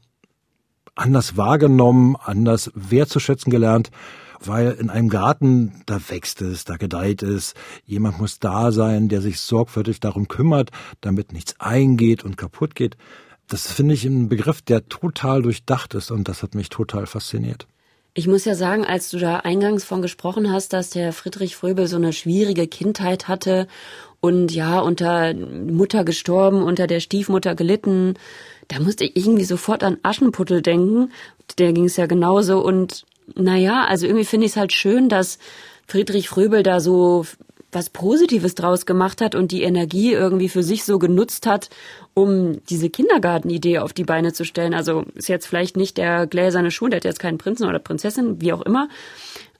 anders 0.95 1.35
wahrgenommen, 1.35 2.15
anders 2.23 2.71
wertzuschätzen 2.75 3.51
gelernt, 3.51 3.91
weil 4.39 4.71
in 4.71 4.89
einem 4.89 5.09
Garten, 5.09 5.81
da 5.85 5.99
wächst 6.09 6.41
es, 6.41 6.65
da 6.65 6.77
gedeiht 6.77 7.23
es, 7.23 7.53
jemand 7.85 8.19
muss 8.19 8.39
da 8.39 8.71
sein, 8.71 9.09
der 9.09 9.21
sich 9.21 9.39
sorgfältig 9.39 9.99
darum 9.99 10.27
kümmert, 10.27 10.71
damit 11.01 11.33
nichts 11.33 11.55
eingeht 11.59 12.23
und 12.23 12.37
kaputt 12.37 12.75
geht. 12.75 12.97
das 13.47 13.71
finde 13.71 13.95
ich 13.95 14.05
ein 14.05 14.29
Begriff, 14.29 14.61
der 14.61 14.87
total 14.89 15.41
durchdacht 15.41 15.95
ist 15.95 16.11
und 16.11 16.27
das 16.27 16.43
hat 16.43 16.53
mich 16.53 16.69
total 16.69 17.07
fasziniert. 17.07 17.67
Ich 18.13 18.27
muss 18.27 18.45
ja 18.45 18.55
sagen, 18.55 18.85
als 18.85 19.09
du 19.09 19.17
da 19.17 19.37
eingangs 19.37 19.83
von 19.83 20.01
gesprochen 20.01 20.51
hast, 20.51 20.73
dass 20.73 20.89
der 20.89 21.13
Friedrich 21.13 21.55
Fröbel 21.55 21.87
so 21.87 21.95
eine 21.95 22.11
schwierige 22.11 22.67
Kindheit 22.67 23.27
hatte 23.27 23.67
und 24.19 24.51
ja, 24.51 24.79
unter 24.79 25.33
Mutter 25.33 26.03
gestorben, 26.03 26.63
unter 26.63 26.87
der 26.87 26.99
Stiefmutter 26.99 27.55
gelitten, 27.55 28.15
da 28.67 28.79
musste 28.79 29.05
ich 29.05 29.15
irgendwie 29.15 29.45
sofort 29.45 29.83
an 29.83 29.97
Aschenputtel 30.03 30.61
denken. 30.61 31.11
Der 31.57 31.71
ging 31.73 31.85
es 31.85 31.97
ja 31.97 32.07
genauso 32.07 32.63
und 32.63 33.05
naja, 33.35 33.85
also 33.85 34.05
irgendwie 34.05 34.25
finde 34.25 34.45
ich 34.45 34.53
es 34.53 34.57
halt 34.57 34.73
schön, 34.73 35.09
dass 35.09 35.39
Friedrich 35.87 36.29
Fröbel 36.29 36.63
da 36.63 36.79
so 36.79 37.25
was 37.71 37.89
Positives 37.89 38.55
draus 38.55 38.85
gemacht 38.85 39.21
hat 39.21 39.35
und 39.35 39.51
die 39.51 39.61
Energie 39.61 40.11
irgendwie 40.13 40.49
für 40.49 40.63
sich 40.63 40.83
so 40.83 40.97
genutzt 40.97 41.45
hat, 41.45 41.69
um 42.13 42.63
diese 42.65 42.89
Kindergartenidee 42.89 43.79
auf 43.79 43.93
die 43.93 44.03
Beine 44.03 44.33
zu 44.33 44.43
stellen. 44.43 44.73
Also 44.73 45.05
ist 45.13 45.29
jetzt 45.29 45.45
vielleicht 45.45 45.77
nicht 45.77 45.97
der 45.97 46.25
gläserne 46.25 46.71
Schuh, 46.71 46.87
der 46.87 46.97
hat 46.97 47.05
jetzt 47.05 47.19
keinen 47.19 47.37
Prinzen 47.37 47.67
oder 47.67 47.79
Prinzessin, 47.79 48.41
wie 48.41 48.53
auch 48.53 48.61
immer. 48.61 48.89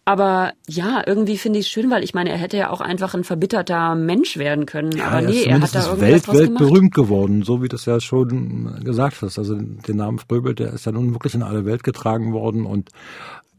Aber 0.06 0.54
ja, 0.68 1.04
irgendwie 1.06 1.38
finde 1.38 1.60
ich 1.60 1.68
es 1.68 1.72
schön, 1.72 1.92
weil 1.92 2.04
ich 2.04 2.16
meine, 2.16 2.32
er 2.32 2.38
hätte 2.38 2.58
ja 2.58 2.72
auch 2.72 2.82
einfach 2.82 3.14
ein 3.14 3.24
verbitterter 3.24 3.94
Mensch 3.94 4.38
werden 4.38 4.66
können. 4.66 4.92
Ja, 4.92 5.06
aber 5.06 5.22
er 5.22 5.30
nee, 5.30 5.44
er 5.44 5.62
hat 5.62 5.76
da 5.76 5.82
irgendwas 5.82 6.02
Welt, 6.02 6.28
draus 6.28 6.38
gemacht. 6.38 6.62
weltberühmt 6.62 6.94
geworden, 6.96 7.44
so 7.44 7.62
wie 7.62 7.68
du 7.68 7.76
es 7.76 7.86
ja 7.86 8.00
schon 8.00 8.80
gesagt 8.84 9.22
hast. 9.22 9.38
Also 9.38 9.56
den 9.56 9.98
Namen 9.98 10.18
Fröbel, 10.18 10.56
der 10.56 10.74
ist 10.74 10.88
ja 10.88 10.92
nun 10.92 11.14
wirklich 11.14 11.36
in 11.36 11.44
alle 11.44 11.64
Welt 11.66 11.84
getragen 11.84 12.34
worden 12.34 12.66
und 12.66 12.90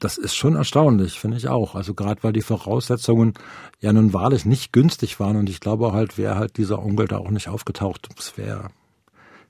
das 0.01 0.19
ist 0.19 0.35
schon 0.35 0.57
erstaunlich, 0.57 1.21
finde 1.21 1.37
ich 1.37 1.49
auch. 1.49 1.75
Also 1.75 1.95
gerade 1.95 2.23
weil 2.23 2.33
die 2.33 2.43
Voraussetzungen 2.43 3.35
ja 3.81 3.93
nun 3.93 4.13
wahrlich 4.13 4.45
nicht 4.45 4.73
günstig 4.73 5.21
waren 5.21 5.37
und 5.37 5.49
ich 5.49 5.61
glaube 5.61 5.93
halt, 5.93 6.19
wäre 6.19 6.37
halt 6.37 6.57
dieser 6.57 6.83
Onkel 6.83 7.07
da 7.07 7.19
auch 7.19 7.31
nicht 7.31 7.49
aufgetaucht, 7.49 8.09
es 8.19 8.37
wäre 8.37 8.71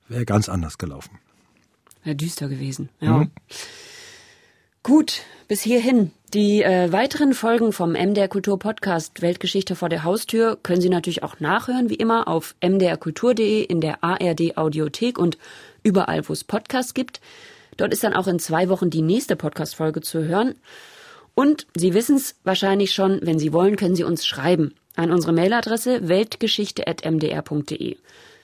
wäre 0.09 0.27
ganz 0.27 0.49
anders 0.49 0.77
gelaufen. 0.77 1.19
Ja, 2.05 2.15
düster 2.15 2.49
gewesen. 2.49 2.89
Ja. 3.01 3.19
Mhm. 3.19 3.31
Gut, 4.83 5.23
bis 5.47 5.61
hierhin. 5.63 6.11
Die 6.33 6.63
äh, 6.63 6.91
weiteren 6.91 7.35
Folgen 7.35 7.73
vom 7.73 7.93
MDR 7.93 8.29
Kultur 8.29 8.59
Podcast 8.59 9.21
Weltgeschichte 9.21 9.77
vor 9.77 9.89
der 9.89 10.05
Haustür 10.05 10.59
können 10.63 10.81
Sie 10.81 10.89
natürlich 10.89 11.23
auch 11.23 11.39
nachhören, 11.39 11.91
wie 11.91 11.97
immer, 11.97 12.29
auf 12.29 12.55
mdrkultur.de, 12.63 13.63
in 13.63 13.81
der 13.81 14.03
ARD 14.03 14.57
Audiothek 14.57 15.19
und 15.19 15.39
überall, 15.83 16.27
wo 16.29 16.33
es 16.33 16.45
Podcasts 16.45 16.95
gibt. 16.95 17.21
Dort 17.81 17.95
ist 17.95 18.05
dann 18.05 18.13
auch 18.13 18.27
in 18.27 18.39
zwei 18.39 18.69
Wochen 18.69 18.91
die 18.91 19.01
nächste 19.01 19.37
Podcast-Folge 19.37 20.03
zu 20.03 20.25
hören. 20.25 20.55
Und 21.35 21.67
Sie 21.75 21.95
wissen 21.95 22.17
es 22.17 22.35
wahrscheinlich 22.45 22.93
schon, 22.93 23.21
wenn 23.23 23.39
Sie 23.39 23.55
wollen, 23.55 23.77
können 23.77 23.97
Sie 23.97 24.05
uns 24.05 24.27
schreiben 24.27 24.75
an 24.97 25.11
unsere 25.11 25.33
Mailadresse 25.33 26.07
weltgeschichte.mdr.de. 26.07 27.97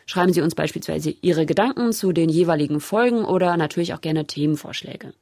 Schreiben 0.06 0.32
Sie 0.32 0.40
uns 0.40 0.54
beispielsweise 0.54 1.14
Ihre 1.20 1.44
Gedanken 1.44 1.92
zu 1.92 2.12
den 2.12 2.30
jeweiligen 2.30 2.80
Folgen 2.80 3.26
oder 3.26 3.58
natürlich 3.58 3.92
auch 3.92 4.00
gerne 4.00 4.26
Themenvorschläge. 4.26 5.12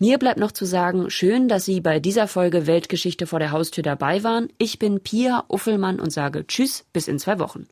Mir 0.00 0.18
bleibt 0.18 0.40
noch 0.40 0.50
zu 0.50 0.64
sagen, 0.64 1.08
schön, 1.08 1.46
dass 1.46 1.64
Sie 1.64 1.80
bei 1.80 2.00
dieser 2.00 2.26
Folge 2.26 2.66
Weltgeschichte 2.66 3.28
vor 3.28 3.38
der 3.38 3.52
Haustür 3.52 3.84
dabei 3.84 4.24
waren. 4.24 4.48
Ich 4.58 4.80
bin 4.80 4.98
Pia 4.98 5.44
Uffelmann 5.46 6.00
und 6.00 6.10
sage 6.10 6.44
Tschüss, 6.44 6.84
bis 6.92 7.06
in 7.06 7.20
zwei 7.20 7.38
Wochen. 7.38 7.68